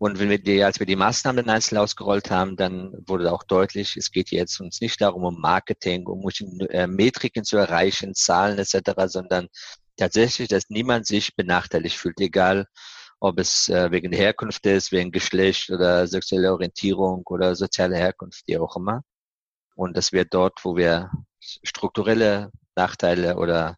[0.00, 3.42] Und wenn wir die, als wir die Maßnahmen dann einzeln ausgerollt haben, dann wurde auch
[3.42, 6.26] deutlich, es geht jetzt uns nicht darum, um Marketing, um
[6.70, 9.48] äh, Metriken zu erreichen, Zahlen etc., sondern
[9.98, 12.66] tatsächlich, dass niemand sich benachteiligt fühlt, egal
[13.20, 18.56] ob es äh, wegen Herkunft ist, wegen Geschlecht oder sexuelle Orientierung oder soziale Herkunft, wie
[18.56, 19.02] auch immer.
[19.74, 21.10] Und dass wir dort, wo wir
[21.40, 23.76] strukturelle Nachteile oder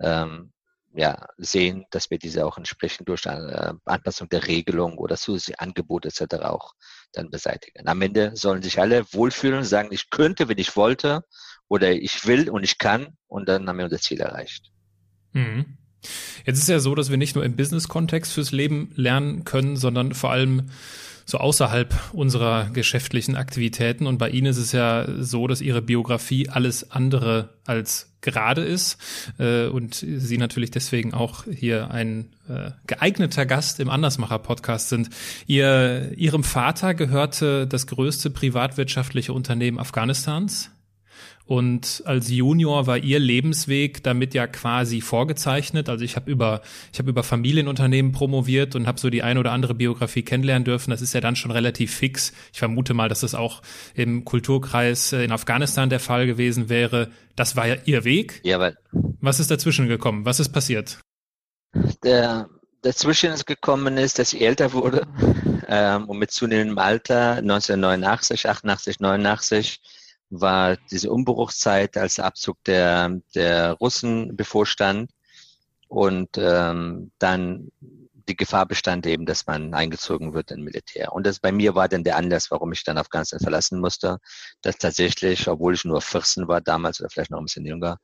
[0.00, 0.52] ähm,
[0.94, 5.60] ja, sehen, dass wir diese auch entsprechend durch eine äh, Anpassung der Regelung oder zusätzliche
[5.60, 6.42] Angebote etc.
[6.42, 6.74] auch
[7.12, 7.86] dann beseitigen.
[7.86, 11.24] Am Ende sollen sich alle wohlfühlen und sagen, ich könnte, wenn ich wollte
[11.68, 14.70] oder ich will und ich kann und dann haben wir unser Ziel erreicht.
[15.32, 15.78] Mhm.
[16.44, 20.14] Jetzt ist ja so, dass wir nicht nur im Business-Kontext fürs Leben lernen können, sondern
[20.14, 20.70] vor allem
[21.30, 24.06] so außerhalb unserer geschäftlichen Aktivitäten.
[24.06, 28.98] Und bei Ihnen ist es ja so, dass Ihre Biografie alles andere als gerade ist
[29.38, 35.10] äh, und Sie natürlich deswegen auch hier ein äh, geeigneter Gast im Andersmacher-Podcast sind.
[35.46, 40.70] Ihr, Ihrem Vater gehörte das größte privatwirtschaftliche Unternehmen Afghanistans.
[41.50, 45.88] Und als Junior war ihr Lebensweg damit ja quasi vorgezeichnet.
[45.88, 46.60] Also ich habe über
[46.92, 50.92] ich habe über Familienunternehmen promoviert und habe so die ein oder andere Biografie kennenlernen dürfen.
[50.92, 52.32] Das ist ja dann schon relativ fix.
[52.52, 53.62] Ich vermute mal, dass das auch
[53.94, 57.10] im Kulturkreis äh, in Afghanistan der Fall gewesen wäre.
[57.34, 58.40] Das war ja ihr Weg.
[58.44, 60.24] Ja, aber was ist dazwischen gekommen?
[60.24, 61.00] Was ist passiert?
[62.04, 62.48] Der
[62.82, 65.04] dazwischen ist gekommen ist, dass ich älter wurde
[65.66, 69.80] ähm, und mit zunehmendem Alter 1989, 88, 89
[70.30, 75.10] war diese Umbruchszeit, als der Abzug der, der Russen bevorstand
[75.88, 77.70] und ähm, dann
[78.28, 81.12] die Gefahr bestand eben, dass man eingezogen wird in Militär.
[81.12, 84.18] Und das bei mir war dann der Anlass, warum ich dann Afghanistan verlassen musste,
[84.62, 87.98] dass tatsächlich, obwohl ich nur 14 war damals oder vielleicht noch ein bisschen jünger,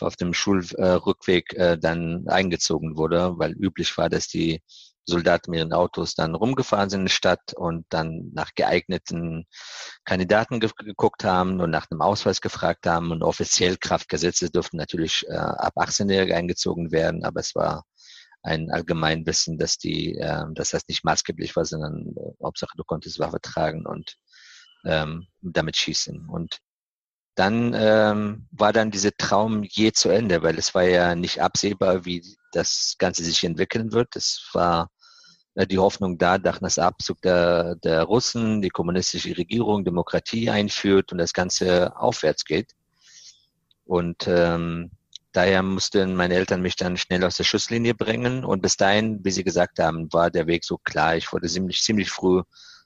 [0.00, 4.62] auf dem Schulrückweg äh, dann eingezogen wurde, weil üblich war, dass die
[5.06, 9.46] Soldaten mit ihren Autos dann rumgefahren sind in die Stadt und dann nach geeigneten
[10.04, 15.26] Kandidaten ge geguckt haben und nach einem Ausweis gefragt haben und offiziell Kraftgesetze dürften natürlich
[15.28, 17.84] äh, ab 18-Jährige eingezogen werden, aber es war
[18.42, 23.18] ein Allgemeinwissen, dass die, äh, dass das nicht maßgeblich war, sondern äh, Hauptsache du konntest
[23.18, 24.16] Waffe tragen und
[24.84, 26.28] ähm, damit schießen.
[26.28, 26.58] Und
[27.34, 32.04] dann ähm, war dann dieser Traum je zu Ende, weil es war ja nicht absehbar,
[32.04, 34.14] wie das Ganze sich entwickeln wird.
[34.14, 34.90] Es war
[35.54, 41.10] äh, die Hoffnung da, dass das Abzug der, der Russen, die kommunistische Regierung Demokratie einführt
[41.10, 42.72] und das Ganze aufwärts geht.
[43.84, 44.92] Und ähm,
[45.32, 48.44] daher mussten meine Eltern mich dann schnell aus der Schusslinie bringen.
[48.44, 51.16] Und bis dahin, wie Sie gesagt haben, war der Weg so klar.
[51.16, 52.42] Ich wurde ziemlich, ziemlich früh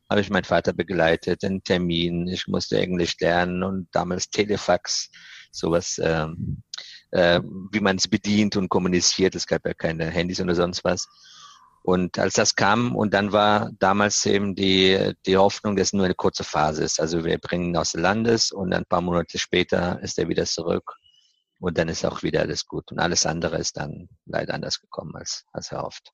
[0.08, 5.10] habe ich meinen Vater begleitet, einen Termin, ich musste Englisch lernen und damals Telefax,
[5.50, 6.62] sowas, ähm,
[7.10, 7.40] äh,
[7.72, 9.34] wie man es bedient und kommuniziert.
[9.34, 11.06] Es gab ja keine Handys oder sonst was.
[11.82, 16.04] Und als das kam, und dann war damals eben die, die Hoffnung, dass es nur
[16.04, 17.00] eine kurze Phase ist.
[17.00, 20.44] Also wir bringen ihn aus dem Landes und ein paar Monate später ist er wieder
[20.44, 20.94] zurück.
[21.60, 22.92] Und dann ist auch wieder alles gut.
[22.92, 26.12] Und alles andere ist dann leider anders gekommen als, als erhofft.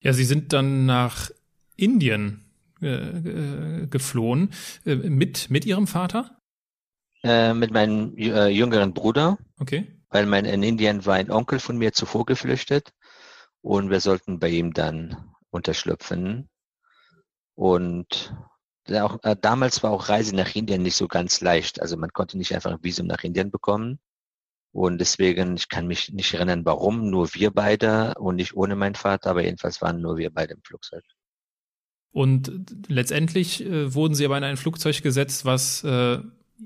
[0.00, 1.30] Ja, Sie sind dann nach
[1.76, 2.43] Indien
[2.84, 4.50] äh, geflohen.
[4.84, 6.38] Äh, mit, mit ihrem Vater?
[7.22, 9.38] Äh, mit meinem äh, jüngeren Bruder.
[9.58, 9.86] Okay.
[10.10, 12.92] Weil mein, in Indien war ein Onkel von mir zuvor geflüchtet
[13.62, 16.48] und wir sollten bei ihm dann unterschlüpfen.
[17.54, 18.34] Und
[18.92, 21.80] auch, äh, damals war auch Reise nach Indien nicht so ganz leicht.
[21.80, 23.98] Also man konnte nicht einfach ein Visum nach Indien bekommen.
[24.72, 28.96] Und deswegen, ich kann mich nicht erinnern, warum, nur wir beide und nicht ohne meinen
[28.96, 31.04] Vater, aber jedenfalls waren nur wir beide im Flugzeug.
[32.14, 36.18] Und letztendlich äh, wurden sie aber in ein Flugzeug gesetzt, was äh,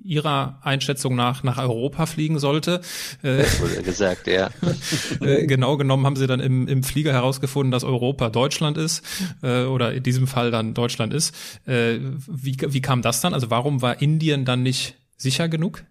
[0.04, 2.82] ihrer Einschätzung nach nach Europa fliegen sollte.
[3.22, 4.50] Äh, das wurde gesagt, ja.
[5.22, 9.02] Äh, genau genommen haben sie dann im, im Flieger herausgefunden, dass Europa Deutschland ist
[9.42, 11.34] äh, oder in diesem Fall dann Deutschland ist.
[11.66, 13.32] Äh, wie, wie kam das dann?
[13.32, 15.82] Also warum war Indien dann nicht sicher genug?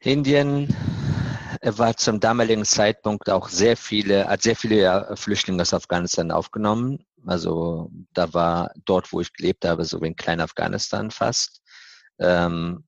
[0.00, 0.74] Indien
[1.62, 7.90] war zum damaligen Zeitpunkt auch sehr viele, hat sehr viele Flüchtlinge aus Afghanistan aufgenommen also
[8.12, 11.62] da war dort, wo ich gelebt habe, so wie in Klein-Afghanistan fast.
[12.18, 12.84] Ähm,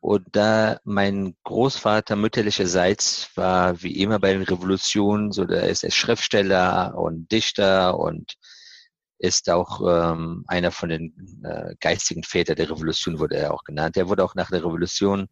[0.00, 5.90] und da mein Großvater mütterlicherseits war wie immer bei den Revolutionen, so der ist er
[5.90, 8.36] Schriftsteller und Dichter und
[9.18, 13.98] ist auch ähm, einer von den äh, geistigen Vätern der Revolution, wurde er auch genannt.
[13.98, 15.28] Er wurde auch nach der Revolution,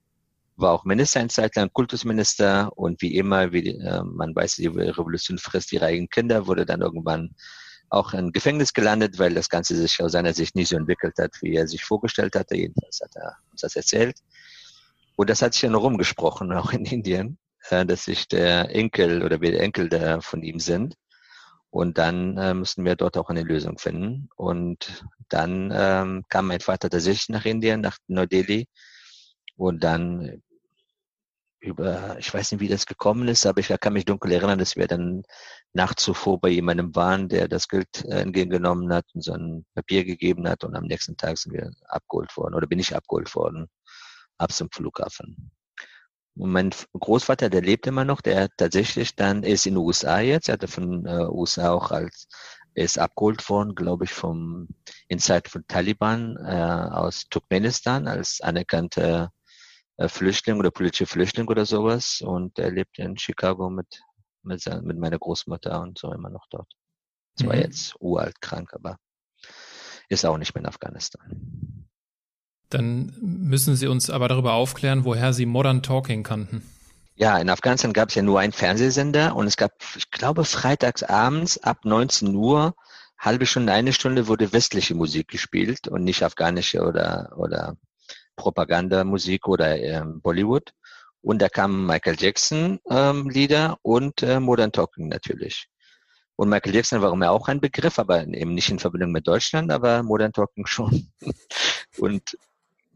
[0.56, 4.66] war auch Minister eine Zeit lang, Kultusminister und wie immer, wie äh, man weiß, die
[4.66, 7.34] Revolution frisst ihre eigenen Kinder, wurde dann irgendwann
[7.90, 11.32] auch im Gefängnis gelandet, weil das Ganze sich aus seiner Sicht nicht so entwickelt hat,
[11.40, 12.56] wie er sich vorgestellt hatte.
[12.56, 14.18] Jedenfalls hat er uns das erzählt.
[15.16, 17.38] Und das hat sich ja noch rumgesprochen, auch in Indien,
[17.70, 20.94] äh, dass sich der Enkel oder wir Enkel der von ihm sind.
[21.70, 24.28] Und dann äh, mussten wir dort auch eine Lösung finden.
[24.36, 28.68] Und dann ähm, kam mein Vater tatsächlich nach Indien, nach Neu-Delhi.
[29.56, 30.42] Und dann
[31.60, 34.76] über, ich weiß nicht, wie das gekommen ist, aber ich kann mich dunkel erinnern, dass
[34.76, 35.22] wir dann
[35.72, 40.04] nachts zuvor bei jemandem waren, der das Geld äh, entgegengenommen hat und so ein Papier
[40.04, 43.68] gegeben hat und am nächsten Tag sind wir abgeholt worden oder bin ich abgeholt worden
[44.38, 45.50] ab zum Flughafen.
[46.36, 50.48] Und mein Großvater, der lebt immer noch, der tatsächlich dann ist in den USA jetzt,
[50.48, 52.28] er hatte von äh, USA auch als
[52.74, 54.68] ist abgeholt worden, glaube ich, vom
[55.08, 59.37] in Zeit von Taliban äh, aus Turkmenistan als anerkannter äh,
[60.06, 62.20] Flüchtling oder politischer Flüchtling oder sowas.
[62.20, 64.00] Und er lebt in Chicago mit,
[64.42, 66.70] mit, mit meiner Großmutter und so immer noch dort.
[67.36, 67.62] Zwar mhm.
[67.62, 68.98] jetzt uralt krank, aber
[70.08, 71.88] ist auch nicht mehr in Afghanistan.
[72.70, 76.62] Dann müssen Sie uns aber darüber aufklären, woher Sie Modern Talking kannten.
[77.14, 81.02] Ja, in Afghanistan gab es ja nur einen Fernsehsender und es gab, ich glaube, freitags
[81.02, 82.74] abends ab 19 Uhr,
[83.18, 87.76] halbe Stunde, eine Stunde wurde westliche Musik gespielt und nicht afghanische oder, oder
[88.38, 90.72] Propagandamusik oder ähm, Bollywood.
[91.20, 95.68] Und da kamen Michael Jackson ähm, Lieder und äh, Modern Talking natürlich.
[96.36, 99.72] Und Michael Jackson war mir auch ein Begriff, aber eben nicht in Verbindung mit Deutschland,
[99.72, 101.10] aber Modern Talking schon.
[101.98, 102.38] und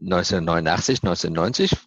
[0.01, 1.77] 1989, 1990,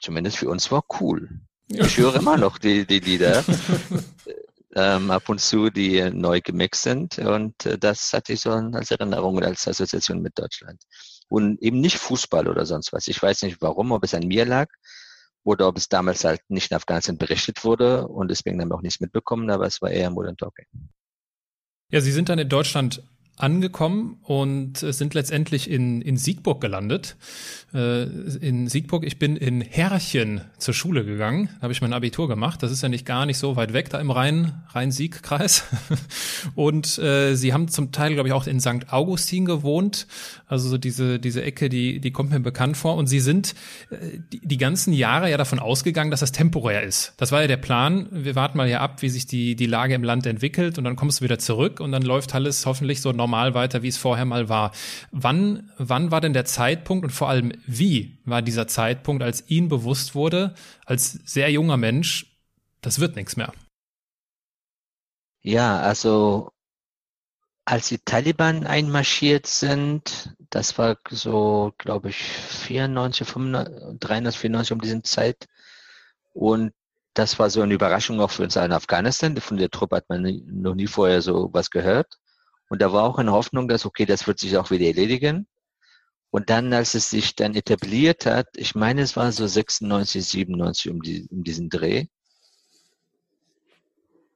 [0.00, 1.28] zumindest für uns war cool.
[1.66, 3.44] Ich höre immer noch die, die Lieder.
[4.76, 7.18] ähm, ab und zu, die neu gemixt sind.
[7.18, 10.82] Und äh, das hatte ich so als Erinnerung und als Assoziation mit Deutschland.
[11.28, 13.06] Und eben nicht Fußball oder sonst was.
[13.08, 14.68] Ich weiß nicht warum, ob es an mir lag
[15.44, 18.82] oder ob es damals halt nicht in Afghanistan berichtet wurde und deswegen haben wir auch
[18.82, 20.66] nichts mitbekommen, aber es war eher Modern Talking.
[21.90, 23.02] Ja, Sie sind dann in Deutschland
[23.38, 27.16] angekommen und sind letztendlich in, in Siegburg gelandet.
[27.74, 32.62] Äh, in Siegburg, ich bin in Herrchen zur Schule gegangen, habe ich mein Abitur gemacht.
[32.62, 35.64] Das ist ja nicht gar nicht so weit weg da im Rhein, Rhein-Sieg-Kreis.
[36.54, 38.90] Und äh, sie haben zum Teil, glaube ich, auch in St.
[38.90, 40.06] Augustin gewohnt.
[40.46, 42.96] Also so diese, diese Ecke, die, die kommt mir bekannt vor.
[42.96, 43.54] Und sie sind
[43.90, 47.14] äh, die, die ganzen Jahre ja davon ausgegangen, dass das temporär ist.
[47.18, 48.08] Das war ja der Plan.
[48.10, 50.96] Wir warten mal hier ab, wie sich die, die Lage im Land entwickelt und dann
[50.96, 53.98] kommst du wieder zurück und dann läuft alles hoffentlich so normal normal weiter, wie es
[53.98, 54.72] vorher mal war.
[55.10, 59.68] Wann, wann war denn der Zeitpunkt und vor allem wie war dieser Zeitpunkt, als Ihnen
[59.68, 60.54] bewusst wurde,
[60.86, 62.38] als sehr junger Mensch,
[62.80, 63.52] das wird nichts mehr?
[65.42, 66.50] Ja, also
[67.66, 74.80] als die Taliban einmarschiert sind, das war so, glaube ich, 94, 95, 93, 94 um
[74.80, 75.46] diesen Zeit.
[76.32, 76.72] Und
[77.12, 79.36] das war so eine Überraschung auch für uns in Afghanistan.
[79.36, 82.18] Von der Truppe hat man noch nie vorher so was gehört.
[82.68, 85.46] Und da war auch eine Hoffnung, dass, okay, das wird sich auch wieder erledigen.
[86.30, 90.90] Und dann, als es sich dann etabliert hat, ich meine, es war so 96, 97
[90.90, 92.06] um, die, um diesen Dreh.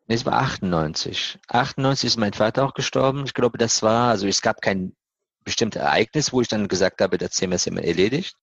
[0.07, 1.39] Nee, es war 98.
[1.49, 3.25] 98 ist mein Vater auch gestorben.
[3.27, 4.97] Ich glaube, das war, also es gab kein
[5.45, 8.37] bestimmtes Ereignis, wo ich dann gesagt habe, das Thema ist immer erledigt.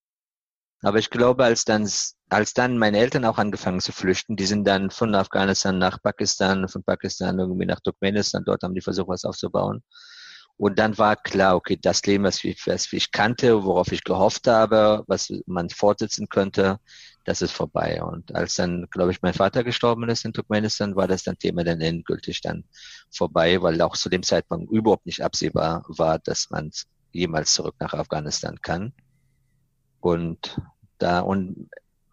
[0.82, 1.89] Aber ich glaube, als dann,
[2.30, 6.68] als dann meine Eltern auch angefangen zu flüchten, die sind dann von Afghanistan nach Pakistan,
[6.70, 9.84] von Pakistan irgendwie nach Turkmenistan, dort haben die versucht, was aufzubauen.
[10.60, 14.46] Und dann war klar, okay, das Leben, was ich, was ich kannte, worauf ich gehofft
[14.48, 16.80] habe, was man fortsetzen könnte,
[17.24, 18.04] das ist vorbei.
[18.04, 21.63] Und als dann, glaube ich, mein Vater gestorben ist in Turkmenistan, war das dann Thema
[21.63, 22.65] dann endgültig dann
[23.10, 26.72] vorbei, weil auch zu dem Zeitpunkt überhaupt nicht absehbar war, dass man
[27.13, 28.94] jemals zurück nach Afghanistan kann.
[30.00, 30.62] Und
[30.98, 31.70] da und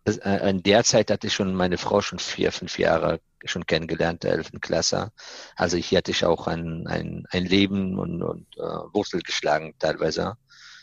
[0.07, 4.23] äh, in der Zeit hatte ich schon meine Frau schon vier, fünf Jahre schon kennengelernt,
[4.23, 5.13] der elften Klasse.
[5.57, 10.37] Also hier hatte ich auch ein, ein, ein Leben und, und äh, Wurzel geschlagen teilweise,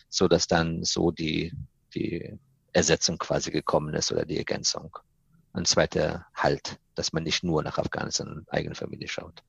[0.10, 1.54] so dass dann so die,
[1.94, 2.38] die
[2.74, 4.98] Ersetzung quasi gekommen ist oder die Ergänzung.
[5.54, 9.44] Ein zweiter Halt, dass man nicht nur nach Afghanistan und eigene Familie schaut.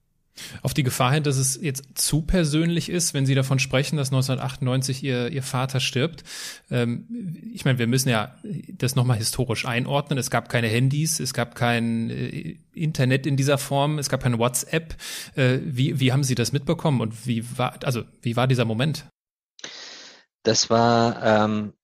[0.63, 4.09] Auf die Gefahr hin, dass es jetzt zu persönlich ist, wenn Sie davon sprechen, dass
[4.09, 6.25] 1998 Ihr, Ihr Vater stirbt.
[6.71, 7.07] Ähm,
[7.53, 8.35] ich meine, wir müssen ja
[8.69, 10.19] das nochmal historisch einordnen.
[10.19, 14.39] Es gab keine Handys, es gab kein äh, Internet in dieser Form, es gab keine
[14.39, 14.97] WhatsApp.
[15.37, 19.07] Äh, wie, wie haben Sie das mitbekommen und wie war, also wie war dieser Moment?
[20.43, 21.84] Das war ähm, äh,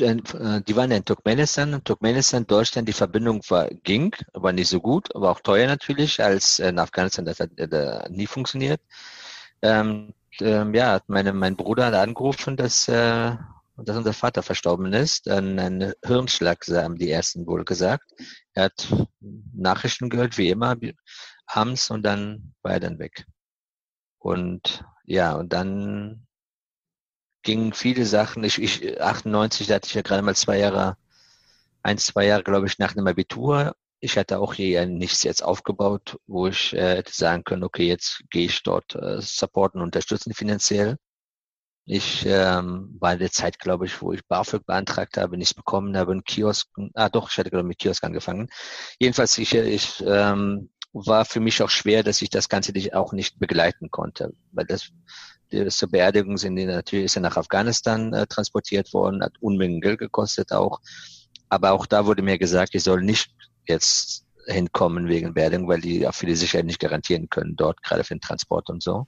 [0.00, 1.82] die waren in Turkmenistan.
[1.84, 6.58] Turkmenistan, Deutschland, die Verbindung war, ging, aber nicht so gut, aber auch teuer natürlich, als
[6.58, 8.80] in Afghanistan das hat äh, nie funktioniert.
[9.62, 13.36] Ähm, ähm, ja, meine, mein Bruder hat angerufen, dass, äh,
[13.76, 15.28] dass unser Vater verstorben ist.
[15.28, 18.10] Ein, ein Hirnschlag, haben die ersten wohl gesagt.
[18.54, 18.88] Er hat
[19.20, 20.76] Nachrichten gehört, wie immer,
[21.46, 23.26] abends und dann war er dann weg.
[24.18, 26.26] Und ja, und dann
[27.44, 28.42] gingen viele Sachen.
[28.44, 30.96] Ich, ich 98, da hatte ich ja gerade mal zwei Jahre,
[31.82, 33.74] ein, zwei Jahre, glaube ich, nach einem Abitur.
[34.00, 38.22] Ich hatte auch hier nichts jetzt aufgebaut, wo ich äh, hätte sagen können, okay, jetzt
[38.30, 40.96] gehe ich dort äh, supporten, unterstützen finanziell.
[41.86, 45.96] Ich ähm, war in der Zeit, glaube ich, wo ich BAföG beantragt habe, nichts bekommen
[45.98, 48.48] habe, einen Kiosk, ah doch, ich hatte ich mit Kiosk angefangen.
[48.98, 53.38] Jedenfalls, ich, ich ähm, war für mich auch schwer, dass ich das Ganze auch nicht
[53.38, 54.92] begleiten konnte, weil das
[55.68, 59.98] zur Beerdigung sind die natürlich ist er nach Afghanistan äh, transportiert worden, hat Unmengen Geld
[59.98, 60.80] gekostet auch.
[61.48, 63.30] aber auch da wurde mir gesagt, ich soll nicht
[63.66, 68.04] jetzt hinkommen wegen Werbung, weil die auch für die Sicherheit nicht garantieren können dort, gerade
[68.04, 69.06] für den Transport und so.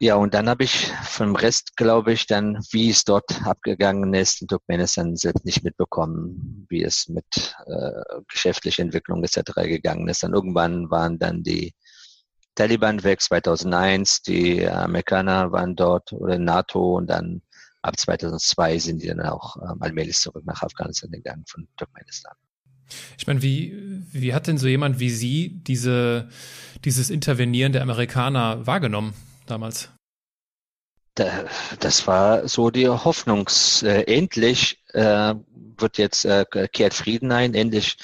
[0.00, 4.42] Ja, und dann habe ich vom Rest, glaube ich, dann, wie es dort abgegangen ist,
[4.42, 9.52] in Turkmenistan selbst nicht mitbekommen, wie es mit äh, geschäftlicher Entwicklung etc.
[9.54, 10.22] gegangen ist.
[10.22, 11.72] Dann irgendwann waren dann die
[12.56, 17.42] Taliban weg, 2001, die Amerikaner waren dort oder NATO und dann
[17.82, 22.34] ab 2002 sind die dann auch ähm, allmählich zurück nach Afghanistan gegangen von Turkmenistan.
[23.18, 26.28] Ich meine, wie, wie hat denn so jemand wie Sie diese,
[26.84, 29.14] dieses Intervenieren der Amerikaner wahrgenommen
[29.46, 29.90] damals?
[31.14, 33.48] Das war so die Hoffnung.
[33.82, 35.34] Äh, endlich äh,
[35.78, 37.96] wird jetzt äh, kehrt Frieden ein, endlich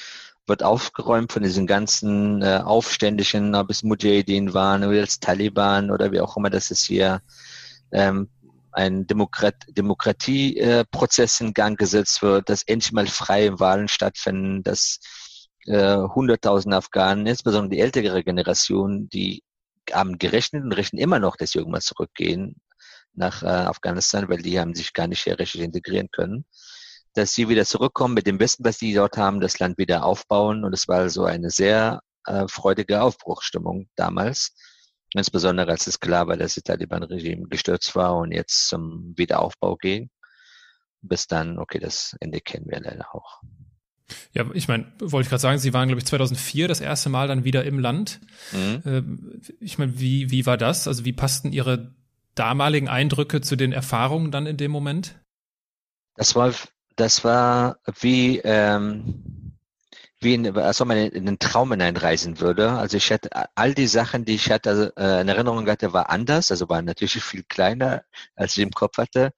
[0.47, 6.11] wird aufgeräumt von diesen ganzen äh, Aufständischen, ob es Mujahideen waren oder jetzt Taliban oder
[6.11, 7.21] wie auch immer, dass es hier
[7.91, 8.29] ähm,
[8.73, 14.99] ein Demokrat Demokratieprozess äh, in Gang gesetzt wird, dass endlich mal freie Wahlen stattfinden, dass
[15.65, 19.43] äh, hunderttausend Afghanen, insbesondere die ältere Generation, die
[19.91, 22.55] haben gerechnet und rechnen immer noch, dass sie irgendwann zurückgehen
[23.13, 26.45] nach äh, Afghanistan, weil die haben sich gar nicht hier richtig integrieren können,
[27.13, 30.63] dass sie wieder zurückkommen mit dem Besten, was sie dort haben, das Land wieder aufbauen.
[30.63, 34.53] Und es war also eine sehr äh, freudige Aufbruchsstimmung damals
[35.15, 40.09] Insbesondere als es klar war, dass das Taliban-Regime gestürzt war und jetzt zum Wiederaufbau ging.
[41.01, 43.41] Bis dann, okay, das Ende kennen wir leider auch.
[44.33, 47.27] Ja, ich meine, wollte ich gerade sagen, Sie waren, glaube ich, 2004 das erste Mal
[47.27, 48.21] dann wieder im Land.
[48.51, 48.81] Mhm.
[48.85, 50.87] Ähm, ich meine, wie, wie war das?
[50.87, 51.93] Also wie passten Ihre
[52.35, 55.19] damaligen Eindrücke zu den Erfahrungen dann in dem Moment?
[56.15, 56.53] Das war,
[56.95, 59.53] das war wie, ähm,
[60.19, 62.71] wie in, als ob man in einen Traum hineinreisen würde.
[62.71, 66.51] Also ich hatte all die Sachen, die ich hatte, äh, in Erinnerung hatte, war anders,
[66.51, 68.03] also war natürlich viel kleiner,
[68.35, 69.31] als ich im Kopf hatte.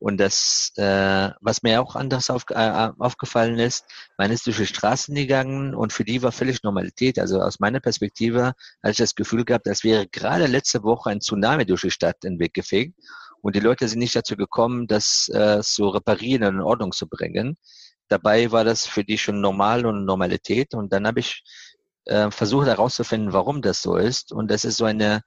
[0.00, 3.84] Und das, äh, was mir auch anders auf, äh, aufgefallen ist,
[4.16, 7.18] man ist durch die Straßen gegangen und für die war völlig Normalität.
[7.18, 11.20] Also aus meiner Perspektive hatte ich das Gefühl gehabt, als wäre gerade letzte Woche ein
[11.20, 12.94] Tsunami durch die Stadt in den Weg gefegt.
[13.42, 17.08] Und die Leute sind nicht dazu gekommen, das äh, zu reparieren und in Ordnung zu
[17.08, 17.56] bringen.
[18.08, 20.74] Dabei war das für die schon normal und Normalität.
[20.74, 21.42] Und dann habe ich
[22.06, 24.32] äh, versucht herauszufinden, warum das so ist.
[24.32, 25.22] Und das ist so eine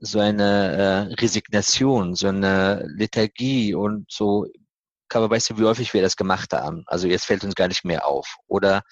[0.00, 4.46] so eine äh, Resignation, so eine Lethargie und so.
[5.12, 6.82] Aber weißt du, wie häufig wir das gemacht haben?
[6.86, 8.36] Also jetzt fällt uns gar nicht mehr auf.
[8.48, 8.82] Oder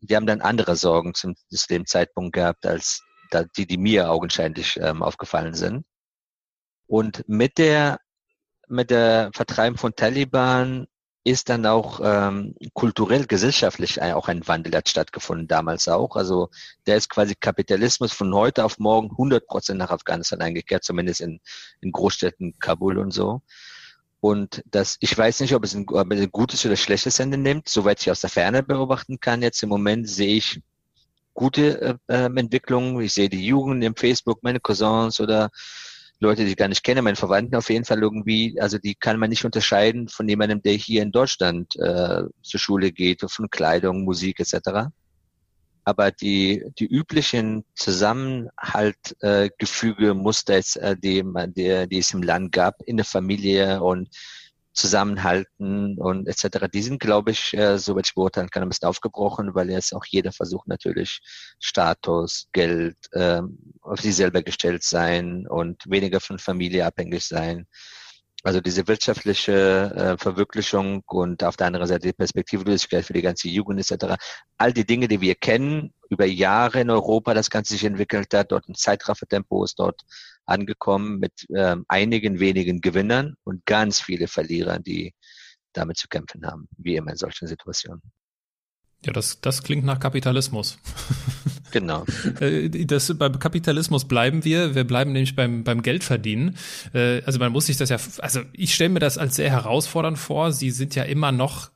[0.00, 3.02] wir haben dann andere Sorgen zum, zu dem Zeitpunkt gehabt, als
[3.56, 5.84] die, die mir augenscheinlich ähm, aufgefallen sind.
[6.86, 8.00] Und mit der
[8.68, 10.86] mit der Vertreibung von Taliban
[11.26, 16.14] ist dann auch ähm, kulturell, gesellschaftlich auch ein Wandel hat stattgefunden damals auch.
[16.14, 16.50] Also
[16.86, 21.40] der ist quasi Kapitalismus von heute auf morgen 100 Prozent nach Afghanistan eingekehrt, zumindest in,
[21.80, 23.42] in Großstädten, Kabul und so.
[24.20, 27.38] Und das, ich weiß nicht, ob es ein, ob es ein gutes oder schlechtes Ende
[27.38, 27.68] nimmt.
[27.68, 30.62] Soweit ich aus der Ferne beobachten kann, jetzt im Moment sehe ich
[31.34, 33.00] gute äh, ähm, Entwicklungen.
[33.00, 35.50] Ich sehe die Jugend im Facebook, meine Cousins oder
[36.18, 39.18] Leute, die ich gar nicht kenne, meine Verwandten auf jeden Fall irgendwie, also die kann
[39.18, 44.04] man nicht unterscheiden von jemandem, der hier in Deutschland äh, zur Schule geht, von Kleidung,
[44.04, 44.88] Musik etc.
[45.84, 51.22] Aber die, die üblichen Zusammenhaltgefüge, äh, Muster, äh, die,
[51.54, 54.08] die, die es im Land gab, in der Familie und
[54.76, 56.68] Zusammenhalten und etc.
[56.72, 60.04] Die sind, glaube ich, äh, soweit ich beurteilen kann, ein bisschen aufgebrochen, weil jetzt auch
[60.04, 61.20] jeder versucht natürlich
[61.58, 63.40] Status, Geld, äh,
[63.80, 67.66] auf sich selber gestellt sein und weniger von Familie abhängig sein.
[68.42, 69.52] Also diese wirtschaftliche
[69.96, 74.14] äh, Verwirklichung und auf der anderen Seite die Perspektivlosigkeit für die ganze Jugend etc.
[74.56, 78.52] All die Dinge, die wir kennen, über Jahre in Europa das Ganze sich entwickelt hat,
[78.52, 80.02] dort ein Zeitraffertempo ist dort
[80.46, 85.14] angekommen mit ähm, einigen wenigen Gewinnern und ganz viele Verlierern, die
[85.72, 88.02] damit zu kämpfen haben, wie immer in solchen Situationen.
[89.04, 90.78] Ja, das, das klingt nach Kapitalismus.
[91.72, 92.06] Genau.
[92.40, 94.74] Äh, das, beim Kapitalismus bleiben wir.
[94.74, 96.56] Wir bleiben nämlich beim, beim Geldverdienen.
[96.94, 100.16] Äh, also man muss sich das ja, also ich stelle mir das als sehr herausfordernd
[100.16, 100.52] vor.
[100.52, 101.70] Sie sind ja immer noch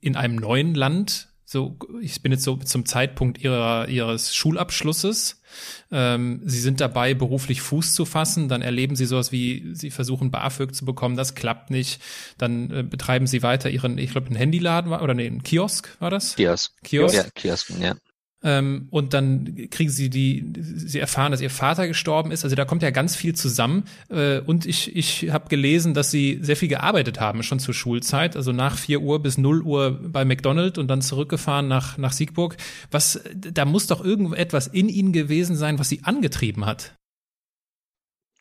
[0.00, 5.42] in einem neuen Land so, ich bin jetzt so zum Zeitpunkt ihrer, ihres Schulabschlusses.
[5.90, 8.48] Ähm, sie sind dabei, beruflich Fuß zu fassen.
[8.48, 11.16] Dann erleben sie sowas wie, sie versuchen BAföG zu bekommen.
[11.16, 12.00] Das klappt nicht.
[12.38, 15.96] Dann äh, betreiben sie weiter ihren, ich glaube, einen Handyladen war, oder nee, ein Kiosk
[15.98, 16.36] war das?
[16.36, 16.72] Kiosk.
[16.84, 17.16] Kiosk.
[17.16, 17.96] Ja, Kiosk, ja.
[18.42, 22.44] Ähm, und dann kriegen sie die, sie erfahren, dass ihr Vater gestorben ist.
[22.44, 23.84] Also da kommt ja ganz viel zusammen.
[24.08, 28.36] Äh, und ich, ich habe gelesen, dass sie sehr viel gearbeitet haben, schon zur Schulzeit.
[28.36, 32.56] Also nach vier Uhr bis null Uhr bei McDonald's und dann zurückgefahren nach, nach Siegburg.
[32.90, 36.94] Was, da muss doch irgendetwas in ihnen gewesen sein, was sie angetrieben hat.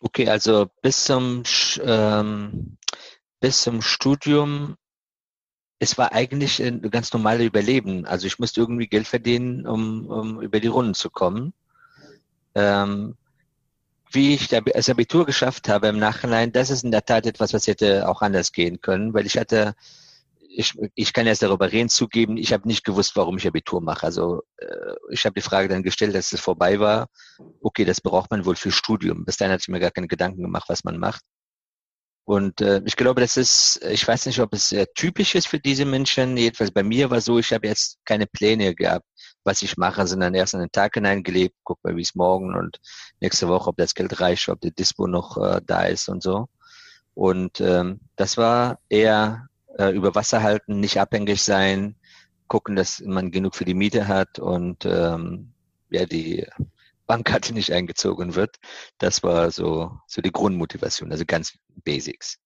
[0.01, 1.43] Okay, also bis zum,
[1.83, 2.77] ähm,
[3.41, 4.77] bis zum Studium
[5.80, 8.05] es war eigentlich ein ganz normales Überleben.
[8.05, 11.53] Also ich musste irgendwie Geld verdienen, um, um über die Runden zu kommen.
[12.53, 13.15] Ähm,
[14.11, 17.67] wie ich das Abitur geschafft habe im Nachhinein, das ist in der Tat etwas, was
[17.67, 19.75] hätte auch anders gehen können, weil ich hatte,
[20.49, 24.05] ich, ich kann jetzt darüber reden, zugeben, ich habe nicht gewusst, warum ich Abitur mache.
[24.05, 27.07] Also äh, ich habe die Frage dann gestellt, dass es vorbei war.
[27.61, 29.25] Okay, das braucht man wohl für Studium.
[29.25, 31.21] Bis dahin hatte ich mir gar keine Gedanken gemacht, was man macht.
[32.26, 35.59] Und äh, ich glaube, das ist, ich weiß nicht, ob es äh, typisch ist für
[35.59, 36.38] diese Menschen.
[36.38, 39.05] Jedenfalls bei mir war so, ich habe jetzt keine Pläne gehabt,
[39.43, 42.80] was ich mache, sondern erst in den Tag hineingelebt, guck mal, wie es morgen und
[43.20, 46.47] nächste Woche, ob das Geld reicht, ob der Dispo noch äh, da ist und so.
[47.15, 49.47] Und ähm, das war eher
[49.78, 51.95] äh, über Wasser halten, nicht abhängig sein,
[52.47, 55.53] gucken, dass man genug für die Miete hat und ähm,
[55.89, 56.45] ja, die
[57.10, 58.57] Bankkarte nicht eingezogen wird.
[58.99, 62.38] Das war so, so die Grundmotivation, also ganz Basics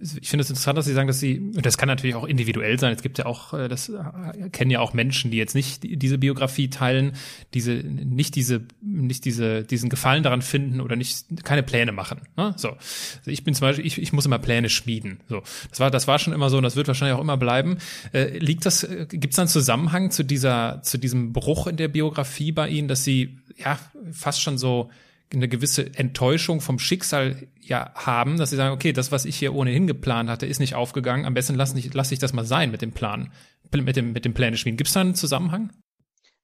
[0.00, 2.92] ich finde es interessant, dass Sie sagen, dass Sie, das kann natürlich auch individuell sein.
[2.92, 6.18] Es gibt ja auch, äh, das äh, kennen ja auch Menschen, die jetzt nicht diese
[6.18, 7.12] Biografie teilen,
[7.54, 12.22] diese, nicht diese, nicht diese, diesen Gefallen daran finden oder nicht, keine Pläne machen.
[12.36, 12.54] Ne?
[12.56, 12.70] So.
[12.70, 15.20] Also ich bin zum Beispiel, ich, ich muss immer Pläne schmieden.
[15.28, 15.42] So.
[15.70, 17.78] Das war, das war schon immer so und das wird wahrscheinlich auch immer bleiben.
[18.12, 21.76] Äh, liegt das, äh, gibt es da einen Zusammenhang zu dieser, zu diesem Bruch in
[21.76, 23.78] der Biografie bei Ihnen, dass Sie, ja,
[24.12, 24.90] fast schon so,
[25.34, 29.54] eine gewisse Enttäuschung vom Schicksal ja haben, dass sie sagen, okay, das, was ich hier
[29.54, 31.24] ohnehin geplant hatte, ist nicht aufgegangen.
[31.24, 33.32] Am besten lasse ich, lass ich das mal sein mit dem Plan,
[33.72, 34.76] mit dem, mit dem Pläne schmieden.
[34.76, 35.72] Gibt es da einen Zusammenhang?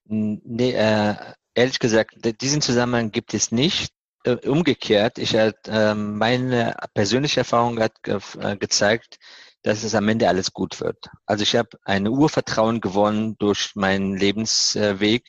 [0.05, 1.15] Nee, äh,
[1.55, 3.93] ehrlich gesagt, diesen Zusammenhang gibt es nicht.
[4.25, 5.53] Äh, umgekehrt, ich äh,
[5.95, 9.19] meine persönliche Erfahrung hat ge äh, gezeigt,
[9.63, 11.09] dass es am Ende alles gut wird.
[11.27, 15.25] Also ich habe ein Urvertrauen gewonnen durch meinen Lebensweg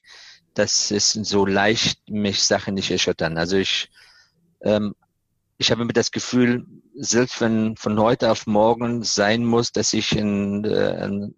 [0.60, 3.38] das ist so leicht, mich Sachen nicht erschüttern.
[3.38, 3.90] Also ich,
[4.62, 4.94] ähm,
[5.60, 10.16] ich habe mir das Gefühl, selbst wenn von heute auf morgen sein muss, dass ich
[10.16, 11.36] in äh, ein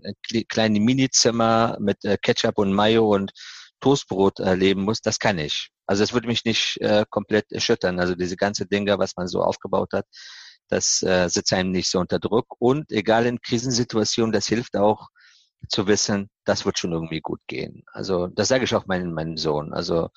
[0.48, 3.32] kleines Minizimmer mit äh, Ketchup und Mayo und
[3.80, 5.70] Toastbrot erleben muss, das kann ich.
[5.88, 8.00] Also es würde mich nicht äh, komplett erschüttern.
[8.00, 10.06] Also diese ganze Dinge, was man so aufgebaut hat,
[10.68, 12.46] das äh, setzt einem nicht so unter Druck.
[12.60, 15.10] Und egal in Krisensituationen, das hilft auch,
[15.68, 17.84] zu wissen, das wird schon irgendwie gut gehen.
[17.92, 19.74] Also das sage ich auch meinem, meinem Sohn.
[19.74, 20.10] Also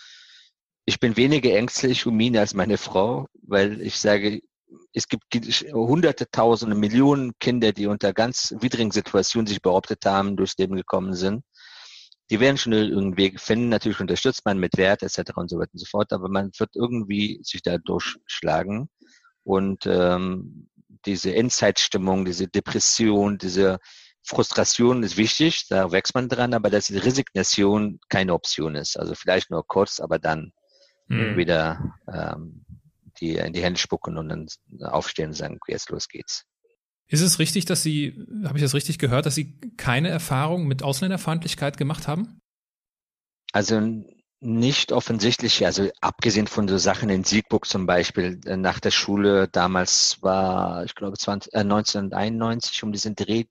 [0.87, 4.41] ich bin weniger ängstlich um ihn als meine Frau, weil ich sage,
[4.93, 5.25] es gibt
[5.73, 11.15] hunderte, tausende, Millionen Kinder, die unter ganz widrigen Situationen sich behauptet haben, durchs Leben gekommen
[11.15, 11.43] sind.
[12.31, 13.69] Die werden schon irgendwie finden.
[13.69, 15.37] Natürlich unterstützt man mit Wert etc.
[15.37, 18.89] und so weiter und so fort, aber man wird irgendwie sich da durchschlagen.
[19.43, 20.71] Und ähm,
[21.07, 23.79] diese Endzeitstimmung, diese Depression, diese
[24.23, 28.99] Frustration ist wichtig, da wächst man dran, aber dass die Resignation keine Option ist.
[28.99, 30.53] Also vielleicht nur kurz, aber dann
[31.09, 31.37] mhm.
[31.37, 32.65] wieder ähm,
[33.21, 34.49] die in die Hände spucken und dann
[34.81, 36.45] aufstehen und sagen, jetzt los geht's.
[37.07, 40.83] Ist es richtig, dass Sie, habe ich das richtig gehört, dass Sie keine Erfahrung mit
[40.83, 42.41] Ausländerfeindlichkeit gemacht haben?
[43.53, 44.05] Also
[44.41, 49.49] nicht offensichtlich, also abgesehen von so Sachen in Siegburg zum Beispiel, äh, nach der Schule
[49.49, 53.45] damals war, ich glaube, 20, äh, 1991 um diesen Dreh,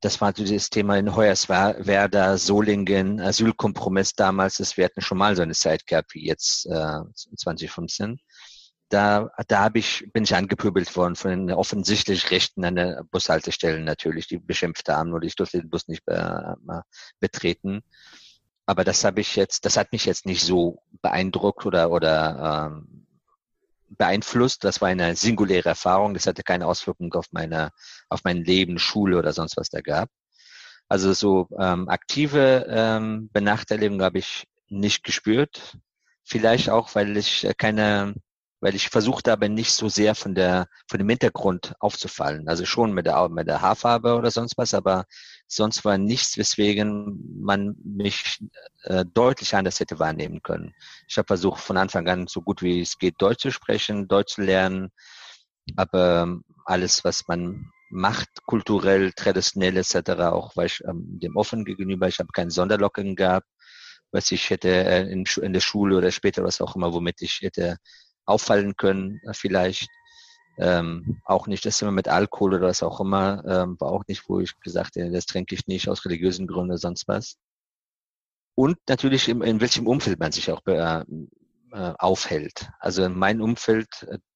[0.00, 4.58] das war dieses Thema in Hoyerswerda, Solingen, Asylkompromiss damals.
[4.58, 7.00] Das, wir hatten schon mal so eine Zeit gehabt wie jetzt äh,
[7.36, 8.20] 2015.
[8.90, 13.84] Da, da hab ich, bin ich angepöbelt worden von den offensichtlich Rechten an der Bushaltestellen
[13.84, 16.54] natürlich, die beschimpft haben oder ich durfte den Bus nicht äh,
[17.20, 17.82] betreten.
[18.66, 23.07] Aber das habe ich jetzt, das hat mich jetzt nicht so beeindruckt oder oder ähm,
[23.90, 24.64] beeinflusst.
[24.64, 26.14] Das war eine singuläre Erfahrung.
[26.14, 27.70] Das hatte keine Auswirkung auf meine,
[28.08, 30.10] auf mein Leben, Schule oder sonst was da gab.
[30.88, 35.76] Also so ähm, aktive ähm, Benachteiligung habe ich nicht gespürt.
[36.24, 38.14] Vielleicht auch, weil ich keine
[38.60, 42.48] weil ich versucht habe, nicht so sehr von der von dem Hintergrund aufzufallen.
[42.48, 45.04] Also schon mit der mit der Haarfarbe oder sonst was, aber
[45.46, 48.40] sonst war nichts, weswegen man mich
[48.84, 50.74] äh, deutlich anders hätte wahrnehmen können.
[51.08, 54.34] Ich habe versucht, von Anfang an so gut wie es geht Deutsch zu sprechen, Deutsch
[54.34, 54.90] zu lernen,
[55.76, 61.64] aber ähm, alles, was man macht, kulturell, traditionell etc., auch weil ich ähm, dem offen
[61.64, 63.46] gegenüber, ich habe keinen Sonderlocken gehabt,
[64.10, 67.40] was ich hätte äh, in, in der Schule oder später was auch immer, womit ich
[67.40, 67.78] hätte
[68.28, 69.88] auffallen können, äh, vielleicht.
[70.60, 74.28] Ähm, auch nicht das immer mit Alkohol oder was auch immer, ähm, war auch nicht,
[74.28, 77.36] wo ich gesagt habe, das trinke ich nicht aus religiösen Gründen oder sonst was.
[78.56, 81.04] Und natürlich, in, in welchem Umfeld man sich auch äh,
[81.70, 82.70] äh, aufhält.
[82.80, 83.88] Also in meinem Umfeld,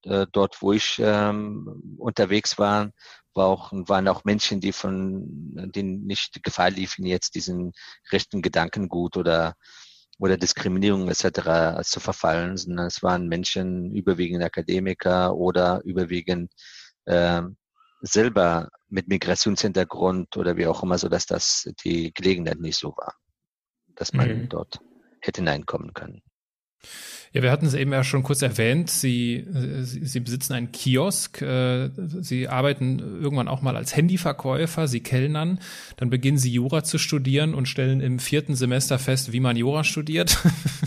[0.05, 2.91] äh, dort, wo ich ähm, unterwegs war,
[3.35, 5.25] war auch, waren auch Menschen, die von
[5.75, 7.73] denen nicht Gefahr liefen, jetzt diesen
[8.13, 9.55] rechten Gedankengut oder
[10.23, 11.83] oder Diskriminierung etc.
[11.83, 16.53] zu verfallen, sondern es waren Menschen, überwiegend Akademiker oder überwiegend
[17.07, 17.43] äh,
[18.03, 23.17] selber mit Migrationshintergrund oder wie auch immer, so dass das die Gelegenheit nicht so war,
[23.97, 24.49] dass man mhm.
[24.49, 24.79] dort
[25.21, 26.23] hätte hineinkommen können.
[27.35, 28.91] Ja, wir hatten es eben ja schon kurz erwähnt.
[28.91, 29.47] Sie,
[29.83, 31.41] Sie, Sie besitzen einen Kiosk.
[31.41, 31.89] Äh,
[32.21, 34.87] Sie arbeiten irgendwann auch mal als Handyverkäufer.
[34.87, 35.59] Sie kellnern.
[35.97, 39.83] Dann beginnen Sie Jura zu studieren und stellen im vierten Semester fest, wie man Jura
[39.83, 40.39] studiert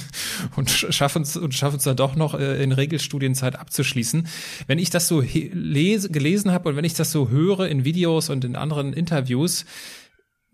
[0.56, 4.28] und schaffen es und schaffen es dann doch noch äh, in Regelstudienzeit abzuschließen.
[4.68, 8.30] Wenn ich das so lese, gelesen habe und wenn ich das so höre in Videos
[8.30, 9.66] und in anderen Interviews,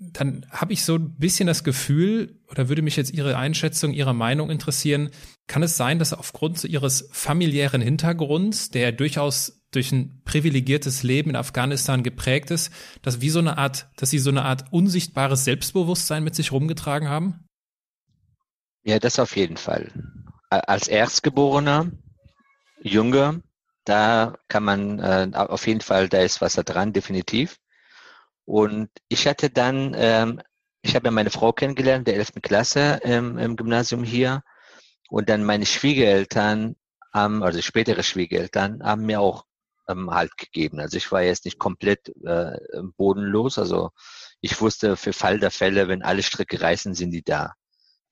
[0.02, 4.16] dann habe ich so ein bisschen das Gefühl, oder würde mich jetzt Ihre Einschätzung, Ihre
[4.16, 5.12] Meinung interessieren,
[5.46, 11.36] kann es sein, dass aufgrund Ihres familiären Hintergrunds, der durchaus durch ein privilegiertes Leben in
[11.36, 12.72] Afghanistan geprägt ist,
[13.04, 17.08] dass wie so eine Art, dass Sie so eine Art unsichtbares Selbstbewusstsein mit sich rumgetragen
[17.08, 17.46] haben?
[18.84, 19.92] Ja, das auf jeden Fall.
[20.50, 21.92] Als Erstgeborener,
[22.82, 23.40] Jünger,
[23.86, 27.61] da kann man äh, auf jeden Fall, da ist was da dran, definitiv.
[28.46, 30.42] Und ich hatte dann, ähm,
[30.82, 32.42] ich habe ja meine Frau kennengelernt, der 11.
[32.42, 34.44] Klasse ähm, im Gymnasium hier.
[35.10, 36.76] Und dann meine Schwiegereltern,
[37.14, 39.46] ähm, also spätere Schwiegereltern, haben mir auch
[39.88, 40.80] ähm, Halt gegeben.
[40.80, 42.58] Also ich war jetzt nicht komplett äh,
[42.98, 43.58] bodenlos.
[43.58, 43.92] Also
[44.42, 47.54] ich wusste für Fall der Fälle, wenn alle Stricke reißen, sind die da.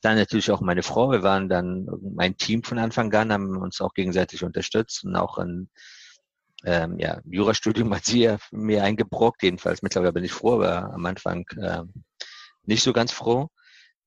[0.01, 1.11] Dann natürlich auch meine Frau.
[1.11, 5.37] Wir waren dann mein Team von Anfang an, haben uns auch gegenseitig unterstützt und auch
[5.37, 5.69] ein
[6.65, 11.05] ähm, ja, Jurastudium hat sie ja mir eingebrockt, jedenfalls mittlerweile bin ich froh, aber am
[11.05, 11.93] Anfang ähm,
[12.63, 13.49] nicht so ganz froh.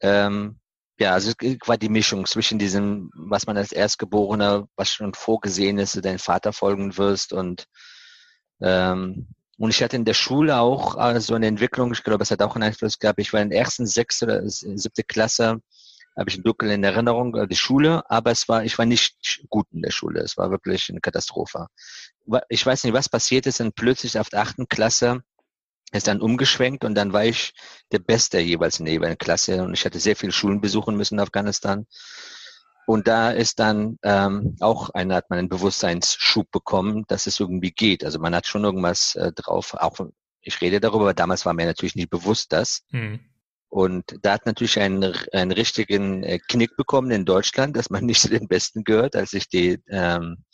[0.01, 0.59] Ähm,
[0.99, 1.33] ja, also
[1.67, 6.19] war die Mischung zwischen diesem, was man als Erstgeborener, was schon vorgesehen ist, du deinen
[6.19, 7.67] Vater folgen wirst und
[8.61, 9.29] ähm,
[9.59, 12.43] und ich hatte in der Schule auch äh, so eine Entwicklung, ich glaube, es hat
[12.43, 13.21] auch einen Einfluss gehabt.
[13.21, 15.61] Ich war in der ersten sechste oder siebte Klasse,
[16.17, 19.67] habe ich dunkel in Erinnerung, äh, die Schule, aber es war, ich war nicht gut
[19.73, 20.21] in der Schule.
[20.21, 21.67] Es war wirklich eine Katastrophe.
[22.49, 25.23] Ich weiß nicht, was passiert ist, und plötzlich auf der achten Klasse
[25.93, 27.53] ist dann umgeschwenkt und dann war ich
[27.93, 31.15] der Beste jeweils in der jeweiligen Klasse und ich hatte sehr viele Schulen besuchen müssen
[31.15, 31.87] in Afghanistan.
[32.87, 37.71] Und da ist dann ähm, auch einer hat man einen Bewusstseinsschub bekommen, dass es irgendwie
[37.71, 38.05] geht.
[38.05, 39.75] Also man hat schon irgendwas äh, drauf.
[39.75, 40.01] Auch
[40.41, 42.83] ich rede darüber, aber damals war mir natürlich nicht bewusst das.
[42.91, 43.21] Hm.
[43.73, 48.21] Und da hat natürlich einen, einen richtigen äh, Knick bekommen in Deutschland, dass man nicht
[48.21, 50.45] zu den Besten gehört, als ich die ähm,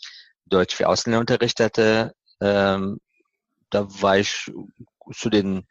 [0.47, 2.14] Deutsch für Ausländer unterrichtete.
[2.41, 3.01] Ähm,
[3.71, 4.53] da war ich
[5.12, 5.66] zu den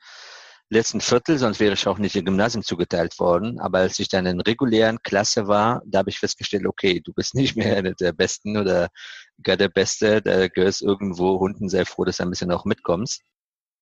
[0.70, 3.62] letzten Viertel, sonst wäre ich auch nicht im Gymnasium zugeteilt worden.
[3.62, 7.34] Aber als ich dann in regulären Klasse war, da habe ich festgestellt, okay, du bist
[7.36, 8.90] nicht mehr einer der Besten oder
[9.42, 13.22] gar der Beste, da gehörst irgendwo, Hunden sei froh, dass du ein bisschen auch mitkommst.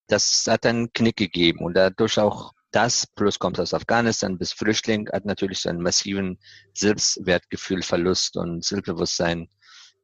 [0.07, 5.09] Das hat einen Knick gegeben und dadurch auch das plus kommt aus Afghanistan bis Flüchtling
[5.13, 6.37] hat natürlich so einen massiven
[6.73, 9.47] Selbstwertgefühlverlust und Selbstbewusstsein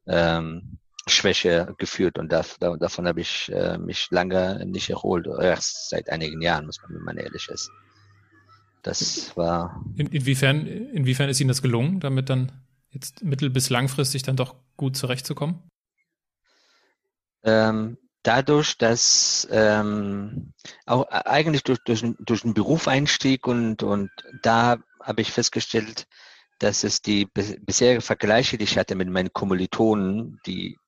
[0.06, 5.90] ähm, Schwäche geführt und da, da, davon habe ich äh, mich lange nicht erholt, erst
[5.90, 7.70] seit einigen Jahren, muss man, wenn man ehrlich ist.
[8.82, 9.84] Das war.
[9.96, 12.52] In, inwiefern, inwiefern ist Ihnen das gelungen, damit dann
[12.90, 15.62] jetzt mittel- bis langfristig dann doch gut zurechtzukommen?
[17.44, 20.52] Ähm, dadurch, dass ähm,
[20.86, 24.10] auch äh, eigentlich durch, durch, durch einen Berufseinstieg und, und
[24.42, 26.06] da habe ich festgestellt,
[26.58, 30.78] dass es die bisherigen Vergleiche, die ich hatte mit meinen Kommilitonen, die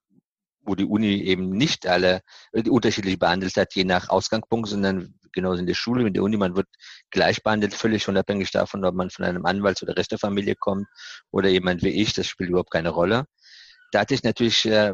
[0.67, 2.23] wo die Uni eben nicht alle
[2.53, 6.37] äh, unterschiedlich behandelt hat, je nach Ausgangspunkt, sondern genauso in der Schule, in der Uni,
[6.37, 6.69] man wird
[7.11, 10.87] gleich behandelt, völlig unabhängig davon, ob man von einem Anwalts- oder Richterfamilie kommt
[11.31, 13.27] oder jemand wie ich, das spielt überhaupt keine Rolle
[13.95, 14.93] da hatte ich natürlich äh,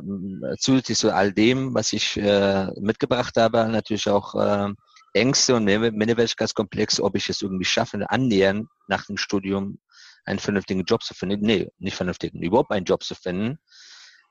[0.58, 4.68] zusätzlich zu all dem, was ich äh, mitgebracht habe, natürlich auch äh,
[5.14, 9.78] Ängste und Minderwertigkeitskomplex, ob ich es irgendwie schaffe, annähernd nach dem Studium
[10.26, 11.46] einen vernünftigen Job zu finden.
[11.46, 13.58] Nee, nicht vernünftigen, überhaupt einen Job zu finden,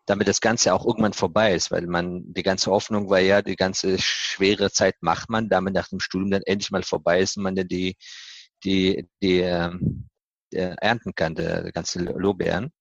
[0.05, 3.55] damit das Ganze auch irgendwann vorbei ist, weil man, die ganze Hoffnung war ja, die
[3.55, 7.43] ganze schwere Zeit macht man, damit nach dem Studium dann endlich mal vorbei ist und
[7.43, 7.95] man dann die,
[8.63, 9.71] die, die, äh,
[10.51, 12.71] ernten kann, der, der ganze Lorbeeren.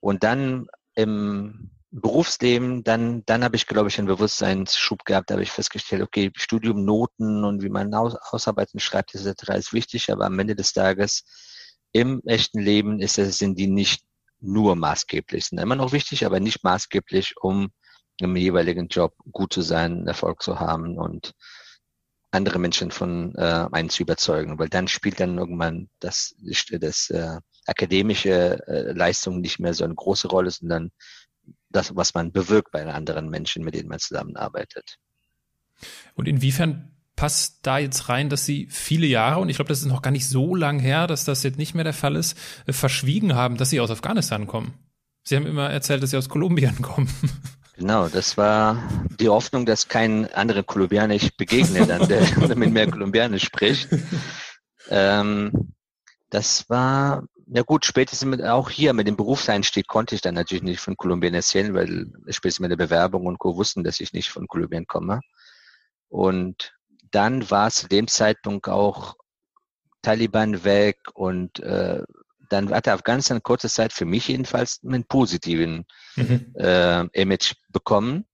[0.00, 0.66] Und dann
[0.96, 6.02] im Berufsleben, dann, dann habe ich, glaube ich, einen Bewusstseinsschub gehabt, da habe ich festgestellt,
[6.02, 9.50] okay, Studium, Noten und wie man Aus Ausarbeiten schreibt, etc.
[9.56, 11.24] ist wichtig, aber am Ende des Tages
[11.92, 14.02] im echten Leben ist es, sind die nicht
[14.40, 17.70] nur maßgeblich, sind immer noch wichtig, aber nicht maßgeblich, um
[18.18, 21.32] im jeweiligen Job gut zu sein, Erfolg zu haben und
[22.36, 26.34] andere Menschen von äh, einen zu überzeugen, weil dann spielt dann irgendwann das,
[26.70, 30.90] das äh, akademische äh, Leistung nicht mehr so eine große Rolle, sondern
[31.70, 34.98] das, was man bewirkt bei anderen Menschen, mit denen man zusammenarbeitet.
[36.14, 39.86] Und inwiefern passt da jetzt rein, dass Sie viele Jahre, und ich glaube, das ist
[39.86, 42.72] noch gar nicht so lang her, dass das jetzt nicht mehr der Fall ist, äh,
[42.72, 44.74] verschwiegen haben, dass Sie aus Afghanistan kommen?
[45.24, 47.08] Sie haben immer erzählt, dass Sie aus Kolumbien kommen.
[47.76, 48.88] Genau, das war
[49.20, 52.22] die Hoffnung, dass kein anderer Kolumbianer ich begegne, dann, der
[52.56, 53.88] mit mehr Kolumbianisch spricht.
[54.88, 55.74] Ähm,
[56.30, 60.64] das war, ja gut, spätestens mit, auch hier mit dem Berufseinstieg konnte ich dann natürlich
[60.64, 63.56] nicht von Kolumbien erzählen, weil spätestens mit der Bewerbung und Co.
[63.56, 65.20] wussten, dass ich nicht von Kolumbien komme.
[66.08, 66.74] Und
[67.10, 69.16] dann war es zu dem Zeitpunkt auch
[70.00, 72.02] Taliban weg und äh,
[72.48, 75.84] dann hat Afghanistan kurze Zeit für mich jedenfalls einen positiven
[76.16, 76.52] mhm.
[76.56, 78.26] äh, Image bekommen.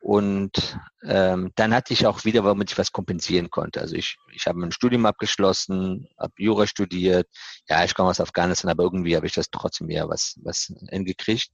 [0.00, 3.80] Und ähm, dann hatte ich auch wieder, womit ich was kompensieren konnte.
[3.80, 7.28] Also ich, ich habe mein Studium abgeschlossen, habe Jura studiert.
[7.68, 11.50] Ja, ich komme aus Afghanistan, aber irgendwie habe ich das trotzdem wieder was, was hingekriegt.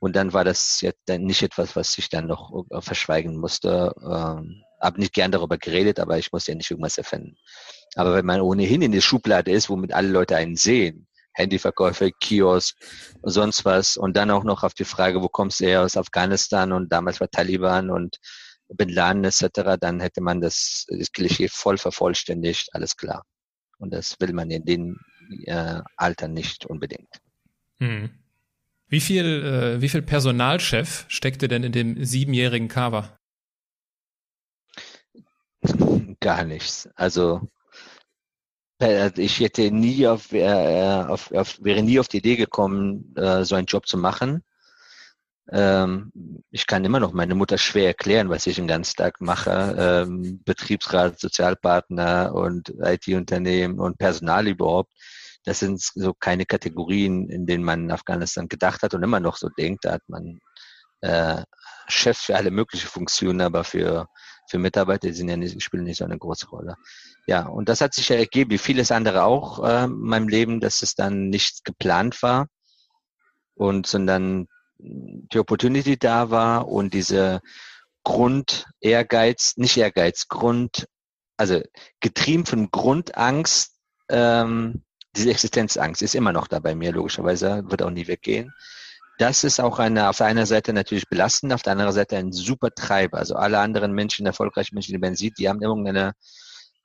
[0.00, 3.92] Und dann war das jetzt dann nicht etwas, was ich dann noch verschweigen musste.
[4.00, 7.36] Ähm, habe nicht gern darüber geredet, aber ich muss ja nicht irgendwas erfinden.
[7.96, 11.07] Aber wenn man ohnehin in der Schublade ist, womit alle Leute einen sehen,
[11.38, 12.76] Handyverkäufe, Kiosk
[13.22, 15.96] und sonst was, und dann auch noch auf die Frage, wo kommst du her aus
[15.96, 18.18] Afghanistan und damals war Taliban und
[18.68, 23.24] Bin Laden etc., dann hätte man das, das Klischee voll vervollständigt, alles klar.
[23.78, 24.98] Und das will man in dem
[25.46, 27.08] äh, Alter nicht unbedingt.
[27.78, 28.10] Hm.
[28.88, 33.16] Wie viel, äh, wie viel Personalchef steckte denn in dem siebenjährigen Cover?
[36.20, 36.88] Gar nichts.
[36.94, 37.46] Also
[38.80, 43.54] ich hätte nie auf, äh, auf, auf, wäre nie auf die Idee gekommen, äh, so
[43.54, 44.42] einen Job zu machen.
[45.50, 46.12] Ähm,
[46.50, 49.74] ich kann immer noch meine Mutter schwer erklären, was ich den ganzen Tag mache.
[49.78, 54.92] Ähm, Betriebsrat, Sozialpartner und IT-Unternehmen und Personal überhaupt.
[55.44, 59.36] Das sind so keine Kategorien, in denen man in Afghanistan gedacht hat und immer noch
[59.36, 59.84] so denkt.
[59.86, 60.38] Da hat man
[61.00, 61.42] äh,
[61.88, 64.08] Chef für alle möglichen Funktionen, aber für,
[64.48, 66.76] für Mitarbeiter sind ja nicht, spielen nicht so eine große Rolle.
[67.26, 70.60] Ja, und das hat sich ja ergeben, wie vieles andere auch äh, in meinem Leben,
[70.60, 72.48] dass es dann nicht geplant war
[73.54, 77.40] und sondern die Opportunity da war und diese
[78.04, 80.86] Grund Ehrgeiz, nicht Ehrgeiz, Grund,
[81.36, 81.60] also
[82.00, 83.76] getrieben von Grundangst,
[84.08, 84.82] ähm,
[85.14, 88.54] diese Existenzangst ist immer noch da bei mir, logischerweise, wird auch nie weggehen
[89.18, 92.70] das ist auch eine, auf einer Seite natürlich belastend, auf der anderen Seite ein super
[92.70, 93.18] Treiber.
[93.18, 96.12] Also alle anderen Menschen, erfolgreiche Menschen, die man sieht, die haben irgendeine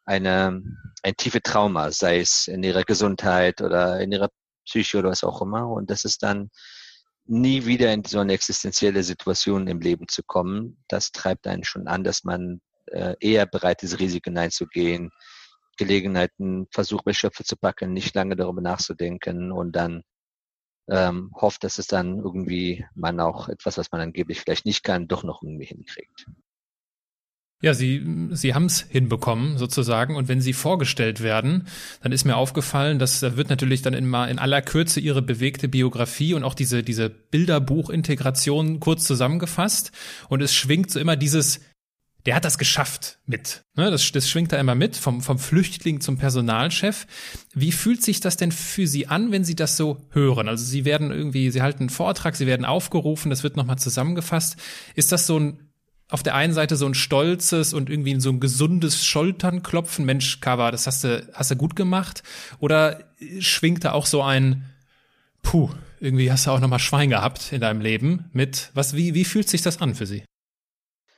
[0.05, 0.61] eine,
[1.03, 4.29] ein tiefe Trauma, sei es in ihrer Gesundheit oder in ihrer
[4.65, 5.69] Psyche oder was auch immer.
[5.69, 6.49] Und das ist dann
[7.25, 10.83] nie wieder in so eine existenzielle Situation im Leben zu kommen.
[10.87, 15.11] Das treibt einen schon an, dass man äh, eher bereit ist, Risiken einzugehen,
[15.77, 20.03] Gelegenheiten versucht, Schöpfe zu packen, nicht lange darüber nachzudenken und dann
[20.89, 25.07] ähm, hofft, dass es dann irgendwie man auch etwas, was man angeblich vielleicht nicht kann,
[25.07, 26.25] doch noch irgendwie hinkriegt.
[27.63, 30.17] Ja, sie, sie haben es hinbekommen sozusagen.
[30.17, 31.65] Und wenn sie vorgestellt werden,
[32.01, 35.69] dann ist mir aufgefallen, dass da wird natürlich dann immer in aller Kürze ihre bewegte
[35.69, 39.93] Biografie und auch diese, diese Bilderbuchintegration kurz zusammengefasst.
[40.27, 41.61] Und es schwingt so immer dieses,
[42.25, 43.63] der hat das geschafft mit.
[43.75, 47.05] Ne, das, das schwingt da immer mit, vom, vom Flüchtling zum Personalchef.
[47.53, 50.47] Wie fühlt sich das denn für Sie an, wenn Sie das so hören?
[50.47, 54.55] Also Sie werden irgendwie, Sie halten einen Vortrag, Sie werden aufgerufen, das wird nochmal zusammengefasst.
[54.95, 55.69] Ist das so ein,
[56.09, 60.05] auf der einen Seite so ein stolzes und irgendwie so ein gesundes Schulternklopfen?
[60.05, 62.23] Mensch, Kava, das hast du, hast du gut gemacht?
[62.59, 63.03] Oder
[63.39, 64.65] schwingt da auch so ein,
[65.41, 65.69] puh,
[65.99, 69.49] irgendwie hast du auch nochmal Schwein gehabt in deinem Leben mit, was, wie, wie fühlt
[69.49, 70.23] sich das an für Sie?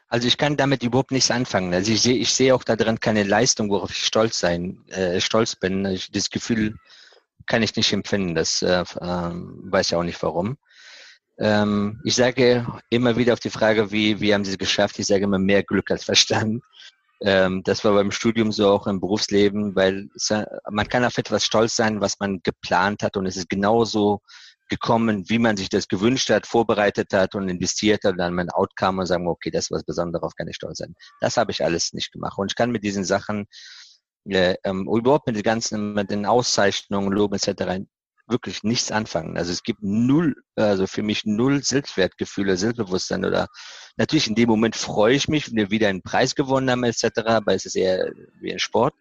[0.08, 1.74] Also ich kann damit überhaupt nichts anfangen.
[1.74, 5.56] Also ich sehe, ich sehe auch darin keine Leistung, worauf ich stolz sein, äh, stolz
[5.56, 5.86] bin.
[5.86, 6.76] Ich, das Gefühl
[7.47, 8.36] kann ich nicht empfinden.
[8.36, 10.58] Das äh, äh, weiß ich auch nicht warum.
[11.38, 14.99] Ähm, ich sage immer wieder auf die Frage, wie, wie haben Sie es geschafft?
[14.99, 16.64] Ich sage immer mehr Glück als Verstand.
[17.22, 20.32] Ähm, das war beim Studium so auch im Berufsleben, weil es,
[20.70, 24.22] man kann auf etwas stolz sein, was man geplant hat und es ist genauso
[24.70, 29.01] gekommen, wie man sich das gewünscht hat, vorbereitet hat und investiert hat dann mein Outcome
[29.01, 30.95] und sagen, okay, das ist was Besonderes, darauf kann ich stolz sein.
[31.22, 32.38] Das habe ich alles nicht gemacht.
[32.38, 33.47] Und ich kann mit diesen Sachen,
[34.28, 37.86] äh, ähm, überhaupt mit den ganzen, mit den Auszeichnungen, Lob etc.
[38.28, 39.38] wirklich nichts anfangen.
[39.38, 43.47] Also es gibt null, also für mich null Selbstwertgefühle, Selbstbewusstsein oder
[43.97, 47.20] natürlich in dem Moment freue ich mich, wenn wir wieder einen Preis gewonnen haben etc.,
[47.26, 48.11] aber es ist eher
[48.41, 48.95] wie ein Sport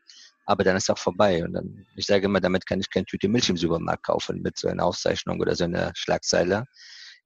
[0.46, 1.44] aber dann ist auch vorbei.
[1.44, 4.58] Und dann, ich sage immer, damit kann ich keine Tüte Milch im Supermarkt kaufen mit
[4.58, 6.64] so einer Auszeichnung oder so einer Schlagzeile.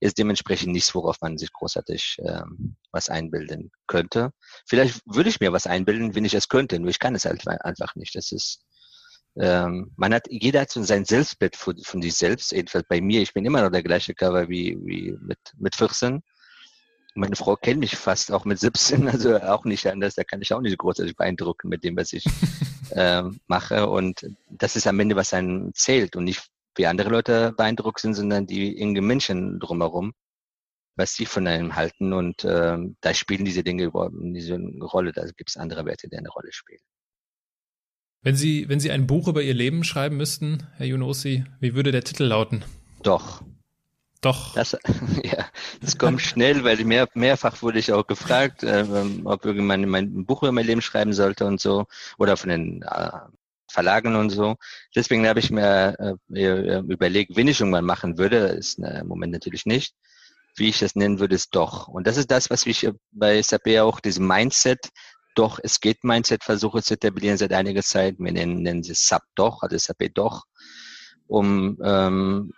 [0.01, 4.31] Ist dementsprechend nichts, worauf man sich großartig ähm, was einbilden könnte.
[4.69, 7.47] Vielleicht würde ich mir was einbilden, wenn ich es könnte, nur ich kann es halt
[7.49, 8.15] einfach nicht.
[8.15, 8.61] Das ist,
[9.41, 13.23] ähm, man hat, jeder hat so sein Selbstbild von, von sich selbst, jedenfalls bei mir,
[13.23, 16.23] ich bin immer noch der gleiche Cover wie, wie mit, mit 14
[17.19, 20.15] meine Frau kennt mich fast auch mit 17, also auch nicht anders.
[20.15, 22.25] Da kann ich auch nicht großartig beeindrucken mit dem, was ich
[22.95, 23.89] ähm, mache.
[23.89, 28.15] Und das ist am Ende, was einen zählt und nicht wie andere Leute beeindruckt sind,
[28.15, 30.15] sondern die irgendwie Menschen drumherum.
[30.99, 32.13] was sie von einem halten.
[32.13, 35.13] Und äh, da spielen diese Dinge überhaupt diese Rolle.
[35.13, 36.81] Da gibt es andere Werte, die eine Rolle spielen.
[38.21, 41.93] Wenn Sie, wenn Sie ein Buch über Ihr Leben schreiben müssten, Herr Junossi, wie würde
[41.93, 42.65] der Titel lauten?
[43.05, 43.43] Doch.
[44.21, 44.55] Doch.
[44.55, 44.73] Das,
[45.23, 45.47] ja,
[45.81, 48.85] das kommt schnell, weil mehr, mehrfach wurde ich auch gefragt, äh,
[49.25, 51.87] ob ich mein, Buch über mein Leben schreiben sollte und so,
[52.19, 53.11] oder von den äh,
[53.71, 54.57] Verlagen und so.
[54.95, 59.33] Deswegen habe ich mir äh, überlegt, wenn ich irgendwann machen würde, ist äh, im Moment
[59.33, 59.95] natürlich nicht,
[60.57, 61.87] wie ich das nennen würde, ist doch.
[61.87, 64.89] Und das ist das, was ich bei SAP auch, diesem Mindset,
[65.37, 68.17] doch, es geht Mindset versuche zu etablieren seit einiger Zeit.
[68.19, 70.45] Wir nennen, nennen sie SAP doch, also SAP doch,
[71.29, 72.53] um ähm,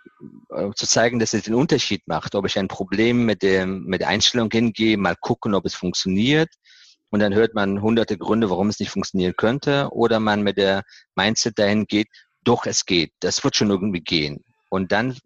[0.75, 4.09] zu zeigen, dass es den Unterschied macht, ob ich ein Problem mit, dem, mit der
[4.09, 6.49] Einstellung hingehe, mal gucken, ob es funktioniert.
[7.09, 9.89] Und dann hört man hunderte Gründe, warum es nicht funktionieren könnte.
[9.91, 10.83] Oder man mit der
[11.15, 12.07] Mindset dahin geht,
[12.43, 13.11] doch, es geht.
[13.19, 14.43] Das wird schon irgendwie gehen.
[14.69, 15.17] Und dann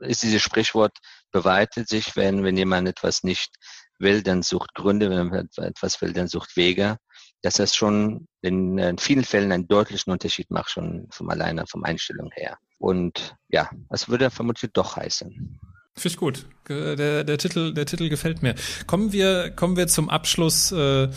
[0.00, 0.98] ist dieses Sprichwort
[1.30, 3.54] beweitet sich, wenn, wenn jemand etwas nicht
[3.98, 6.98] will, dann sucht Gründe, wenn man etwas will, dann sucht Wege,
[7.42, 11.84] dass das schon in, in vielen Fällen einen deutlichen Unterschied macht, schon vom alleine, vom
[11.84, 12.58] Einstellung her.
[12.78, 15.58] Und ja, was würde vermutlich doch heißen.
[15.94, 16.46] Finde ich gut.
[16.68, 18.54] Der, der, Titel, der Titel gefällt mir.
[18.86, 21.08] Kommen wir, kommen wir zum Abschluss äh,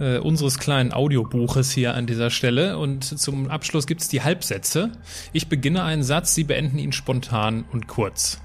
[0.00, 2.78] äh, unseres kleinen Audiobuches hier an dieser Stelle.
[2.78, 4.90] Und zum Abschluss gibt's die Halbsätze.
[5.32, 8.40] Ich beginne einen Satz, Sie beenden ihn spontan und kurz.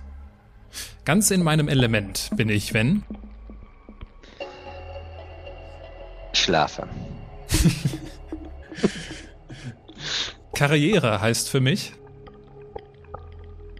[1.03, 3.03] Ganz in meinem Element bin ich, wenn
[6.41, 6.87] schlafe.
[10.53, 11.93] Karriere heißt für mich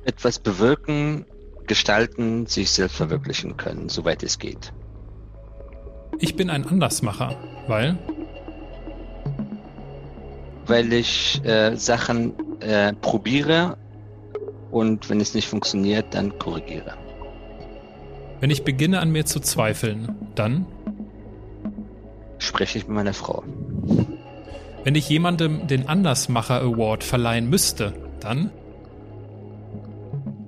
[0.06, 1.26] etwas bewirken,
[1.68, 4.74] gestalten, sich selbst verwirklichen können, soweit es geht.
[6.20, 7.36] Ich bin ein Andersmacher,
[7.68, 7.98] weil
[10.68, 13.78] weil ich äh, Sachen äh, probiere
[14.72, 16.94] und wenn es nicht funktioniert, dann korrigiere.
[18.40, 20.66] Wenn ich beginne an mir zu zweifeln, dann
[22.42, 23.44] spreche ich mit meiner Frau.
[24.84, 28.50] Wenn ich jemandem den Andersmacher Award verleihen müsste, dann?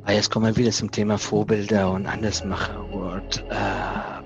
[0.06, 3.46] Ah, jetzt kommen wir wieder zum Thema Vorbilder und Andersmacher Award.
[3.50, 4.24] Äh,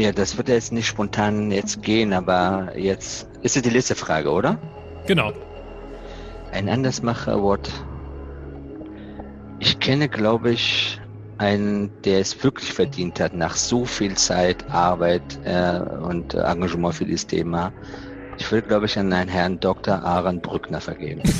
[0.00, 4.30] ja, das wird jetzt nicht spontan jetzt gehen, aber jetzt ist es die letzte Frage,
[4.30, 4.58] oder?
[5.06, 5.32] Genau.
[6.52, 7.70] Ein Andersmacher Award.
[9.58, 11.00] Ich kenne, glaube ich,
[11.42, 17.04] einen, der es wirklich verdient hat, nach so viel Zeit, Arbeit äh, und Engagement für
[17.04, 17.72] dieses Thema.
[18.38, 20.04] Ich würde, glaube ich, an einen Herrn Dr.
[20.04, 21.22] Aaron Brückner vergeben.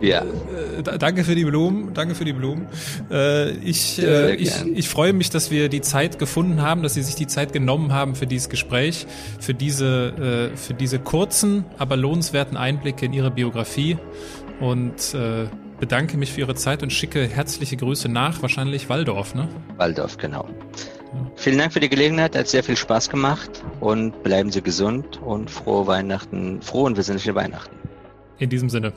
[0.00, 0.22] ja.
[0.22, 2.66] Äh, danke für die Blumen, danke für die Blumen.
[3.10, 7.02] Äh, ich, äh, ich, ich freue mich, dass wir die Zeit gefunden haben, dass Sie
[7.02, 9.06] sich die Zeit genommen haben für dieses Gespräch,
[9.38, 13.98] für diese, für diese kurzen, aber lohnenswerten Einblicke in Ihre Biografie
[14.60, 15.14] und
[15.78, 19.48] bedanke mich für Ihre Zeit und schicke herzliche Grüße nach, wahrscheinlich Waldorf, ne?
[19.76, 20.48] Waldorf, genau.
[21.12, 21.30] Ja.
[21.36, 25.50] Vielen Dank für die Gelegenheit, hat sehr viel Spaß gemacht und bleiben Sie gesund und
[25.50, 27.76] frohe Weihnachten, frohe und besinnliche Weihnachten.
[28.38, 28.92] In diesem Sinne.